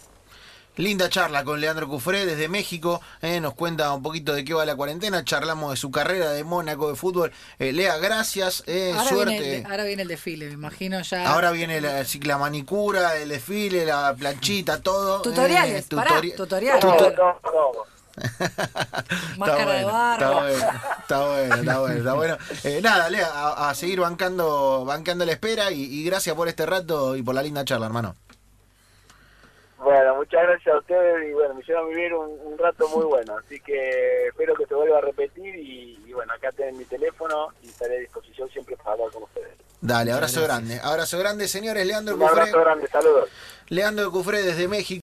Linda 0.77 1.09
charla 1.09 1.43
con 1.43 1.59
Leandro 1.59 1.87
Cufré 1.87 2.25
desde 2.25 2.47
México. 2.47 3.01
eh, 3.21 3.39
nos 3.41 3.53
cuenta 3.53 3.93
un 3.93 4.01
poquito 4.01 4.33
de 4.33 4.43
qué 4.45 4.53
va 4.53 4.65
la 4.65 4.75
cuarentena. 4.75 5.23
Charlamos 5.25 5.71
de 5.71 5.77
su 5.77 5.91
carrera 5.91 6.31
de 6.31 6.43
Mónaco 6.43 6.89
de 6.89 6.95
fútbol. 6.95 7.31
Eh, 7.59 7.71
Lea, 7.73 7.97
gracias. 7.97 8.63
eh, 8.67 8.93
Ahora 8.97 9.09
suerte. 9.09 9.39
viene, 9.39 9.55
el, 9.57 9.65
ahora 9.65 9.83
viene 9.83 10.01
el 10.03 10.07
desfile, 10.07 10.47
me 10.47 10.53
imagino 10.53 11.01
ya. 11.01 11.29
Ahora 11.31 11.51
viene 11.51 11.81
la, 11.81 12.37
manicura, 12.37 13.17
el 13.17 13.29
desfile, 13.29 13.85
la 13.85 14.15
planchita, 14.17 14.81
todo. 14.81 15.21
Tutoriales, 15.21 15.85
eh, 15.85 15.95
pará, 15.95 16.11
tutori- 16.21 16.35
tutoriales. 16.35 16.81
Todo, 16.81 17.11
todo. 17.43 17.85
Máscara 19.37 19.73
de 19.73 19.83
bueno, 19.83 19.87
barro. 19.97 20.47
Está 20.47 20.65
bueno, 20.67 20.75
está 21.01 21.19
bueno, 21.19 21.55
está 21.55 21.79
bueno. 21.79 21.97
está 21.97 22.13
bueno. 22.13 22.37
Eh, 22.63 22.79
nada, 22.81 23.09
Lea, 23.09 23.27
a, 23.27 23.69
a 23.69 23.75
seguir 23.75 23.99
bancando, 23.99 24.83
bancando 24.85 25.25
la 25.25 25.31
espera 25.33 25.71
y, 25.71 25.81
y 25.83 26.03
gracias 26.05 26.35
por 26.35 26.47
este 26.47 26.65
rato 26.65 27.15
y 27.15 27.23
por 27.23 27.35
la 27.35 27.43
linda 27.43 27.63
charla, 27.65 27.85
hermano. 27.87 28.15
Bueno, 29.83 30.15
muchas 30.15 30.43
gracias 30.43 30.75
a 30.75 30.77
ustedes 30.77 31.29
y 31.29 31.33
bueno, 31.33 31.55
me 31.55 31.61
hicieron 31.61 31.89
vivir 31.89 32.13
un, 32.13 32.29
un 32.43 32.57
rato 32.57 32.87
muy 32.89 33.03
bueno, 33.05 33.37
así 33.37 33.59
que 33.61 34.27
espero 34.27 34.53
que 34.53 34.65
se 34.67 34.75
vuelva 34.75 34.99
a 34.99 35.01
repetir 35.01 35.55
y, 35.55 35.97
y 36.05 36.13
bueno, 36.13 36.31
acá 36.33 36.51
tienen 36.51 36.77
mi 36.77 36.85
teléfono 36.85 37.47
y 37.63 37.67
estaré 37.69 37.97
a 37.97 37.99
disposición 38.01 38.47
siempre 38.49 38.77
para 38.77 38.91
hablar 38.91 39.09
con 39.11 39.23
ustedes. 39.23 39.49
Dale, 39.83 40.11
abrazo 40.11 40.43
grande. 40.43 40.79
Abrazo 40.83 41.17
grande, 41.17 41.47
señores. 41.47 41.87
Leandro 41.87 42.13
Un 42.13 42.21
Cufré. 42.21 42.41
abrazo 42.41 42.59
grande, 42.59 42.87
saludos. 42.87 43.29
Leandro 43.69 44.11
Cufré 44.11 44.43
desde 44.43 44.67
México. 44.67 44.99